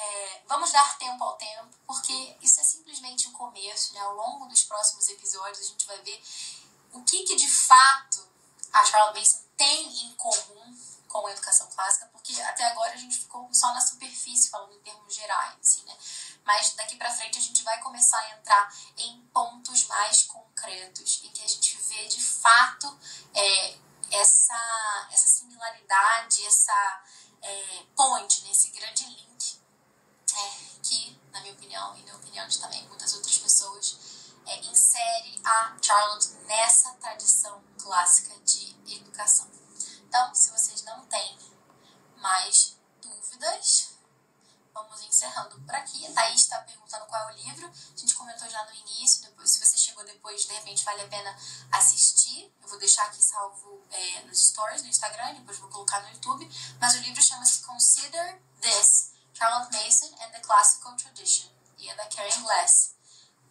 É, 0.04 0.42
vamos 0.48 0.72
dar 0.72 0.98
tempo 0.98 1.24
ao 1.24 1.38
tempo, 1.38 1.70
porque 1.86 2.36
isso 2.42 2.60
é 2.60 2.64
simplesmente 2.64 3.28
o 3.28 3.32
começo. 3.34 3.94
Né? 3.94 4.00
Ao 4.00 4.16
longo 4.16 4.48
dos 4.48 4.64
próximos 4.64 5.08
episódios, 5.08 5.60
a 5.60 5.70
gente 5.70 5.86
vai 5.86 5.98
ver 6.02 6.20
o 6.94 7.04
que, 7.04 7.24
que 7.24 7.36
de 7.36 7.48
fato 7.48 8.28
a 8.74 8.84
Charlotte 8.84 9.20
Mason 9.20 9.44
tem 9.56 10.06
em 10.06 10.14
comum 10.16 10.76
com 11.08 11.28
a 11.28 11.32
educação 11.32 11.68
clássica, 11.68 12.08
porque 12.08 12.40
até 12.42 12.64
agora 12.66 12.94
a 12.94 12.98
gente 12.98 13.20
ficou 13.20 13.48
só 13.54 13.74
na 13.74 13.82
superfície, 13.82 14.50
falando 14.50 14.74
em 14.74 14.82
termos 14.82 15.14
gerais. 15.14 15.56
Assim, 15.62 15.84
né? 15.84 15.96
Mas 16.44 16.74
daqui 16.74 16.96
para 16.96 17.14
frente 17.14 17.38
a 17.38 17.42
gente 17.42 17.62
vai 17.64 17.80
começar 17.82 18.18
a 18.18 18.32
entrar 18.32 18.74
em 18.98 19.22
pontos 19.34 19.86
mais 19.86 20.24
concretos, 20.24 21.22
em 21.24 21.30
que 21.30 21.44
a 21.44 21.48
gente 21.48 21.78
vê 21.78 22.08
de 22.08 22.22
fato 22.22 22.98
é, 23.36 23.78
essa, 24.10 25.10
essa 25.12 25.28
similaridade, 25.28 26.46
essa 26.46 27.04
é, 27.42 27.84
ponte, 27.96 28.42
né, 28.44 28.52
esse 28.52 28.70
grande 28.70 29.06
link 29.06 29.60
é, 30.34 30.50
que, 30.84 31.20
na 31.32 31.42
minha 31.42 31.54
opinião 31.72 31.98
e 31.98 32.04
na 32.04 32.16
opinião 32.16 32.48
de 32.48 32.60
também 32.60 32.86
muitas 32.88 33.14
outras 33.14 33.38
pessoas, 33.38 33.98
é, 34.46 34.60
insere 34.66 35.40
a 35.44 35.78
Charlotte 35.82 36.30
nessa 36.46 36.92
tradição 36.96 37.64
clássica 37.82 38.38
de 38.40 38.76
educação. 38.96 39.50
Então, 40.08 40.34
se 40.36 40.52
vocês 40.52 40.84
não 40.84 41.06
têm 41.06 41.38
mais 42.18 42.76
dúvidas, 43.02 43.92
vamos 44.74 45.02
encerrando 45.04 45.60
por 45.62 45.76
aqui. 45.76 46.06
A 46.08 46.12
Thaís 46.14 46.42
está 46.42 46.60
perguntando 46.60 47.06
qual 47.06 47.30
é 47.30 47.34
o 47.34 47.38
livro. 47.38 47.68
A 47.68 47.98
gente 47.98 48.16
comentou 48.16 48.50
já 48.50 48.66
no 48.66 48.74
início, 48.74 49.22
depois, 49.22 49.52
se 49.52 49.66
você 49.66 49.78
chegou 49.78 50.04
depois, 50.04 50.46
de 50.46 50.54
repente 50.54 50.84
vale 50.84 51.02
a 51.02 51.08
pena 51.08 51.38
assistir. 51.72 52.54
Eu 52.62 52.68
vou 52.68 52.80
deixar 52.80 53.06
aqui 53.06 53.24
salvo 53.24 53.82
é, 53.92 54.22
nos 54.24 54.48
stories 54.48 54.82
do 54.82 54.90
Instagram, 54.90 55.36
depois 55.36 55.58
vou 55.60 55.70
colocar 55.70 56.02
no 56.02 56.10
YouTube. 56.10 56.50
Mas 56.80 56.96
o 56.96 56.98
livro 57.00 57.22
chama-se 57.22 57.62
Consider 57.62 58.42
This, 58.60 59.14
Charlotte 59.34 59.72
Mason 59.72 60.14
and 60.22 60.32
the 60.32 60.40
Classical 60.42 60.96
Tradition. 60.98 61.61
E 61.82 61.90
é 61.90 61.96
da 61.96 62.06
Karen 62.06 62.42
Glass. 62.44 62.96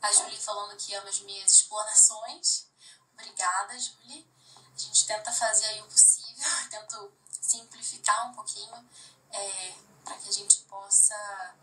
A 0.00 0.12
Julie 0.12 0.40
falando 0.40 0.76
que 0.76 0.94
ama 0.94 1.08
as 1.08 1.20
minhas 1.20 1.50
explanações. 1.50 2.66
Obrigada, 3.12 3.78
Julie. 3.78 4.26
A 4.72 4.78
gente 4.78 5.04
tenta 5.06 5.32
fazer 5.32 5.66
aí 5.66 5.82
o 5.82 5.86
possível, 5.86 6.48
tento 6.70 7.12
simplificar 7.40 8.30
um 8.30 8.34
pouquinho. 8.34 8.88
É, 9.32 9.74
para 10.04 10.16
que 10.16 10.28
a 10.28 10.32
gente 10.32 10.58
possa 10.60 11.54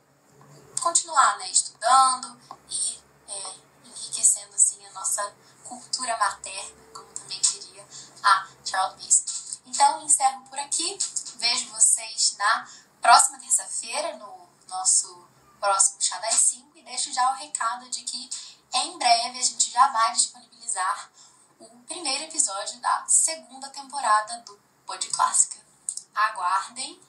continuar 0.82 1.38
né, 1.38 1.49
estudando 1.49 2.39
e 2.70 3.03
é, 3.28 3.55
enriquecendo 3.86 4.53
assim, 4.53 4.86
a 4.86 4.91
nossa 4.91 5.36
cultura 5.63 6.15
materna, 6.18 6.84
como 6.93 7.11
também 7.13 7.39
queria 7.39 7.86
a 8.24 8.47
Charlotte 8.63 9.03
Mason. 9.03 9.24
Então, 9.65 10.03
encerro 10.03 10.43
por 10.49 10.59
aqui. 10.59 10.97
Vejo 11.38 11.70
vocês 11.70 12.36
na 12.38 12.70
próxima 13.01 13.39
terça-feira, 13.39 14.18
no 14.18 14.49
nosso 14.68 15.27
próximo 15.60 16.01
Chá 16.01 16.18
das 16.20 16.36
5, 16.36 16.78
e 16.78 16.82
deixo 16.84 17.14
já 17.14 17.32
o 17.32 17.36
recado 17.36 17.89
de 17.89 18.03
que 18.03 18.30
em 18.74 18.97
breve 18.97 19.39
a 19.39 19.43
gente 19.43 19.72
já 19.72 19.88
vai 19.88 20.12
disponibilizar 20.14 21.10
o 21.60 21.66
primeiro 21.88 22.26
episódio 22.26 22.80
da 22.80 23.05
segunda 23.08 23.70
temporada 23.70 24.39
do 24.39 24.60
Pod 24.86 25.08
Clássica. 25.10 25.58
Aguardem 26.14 26.99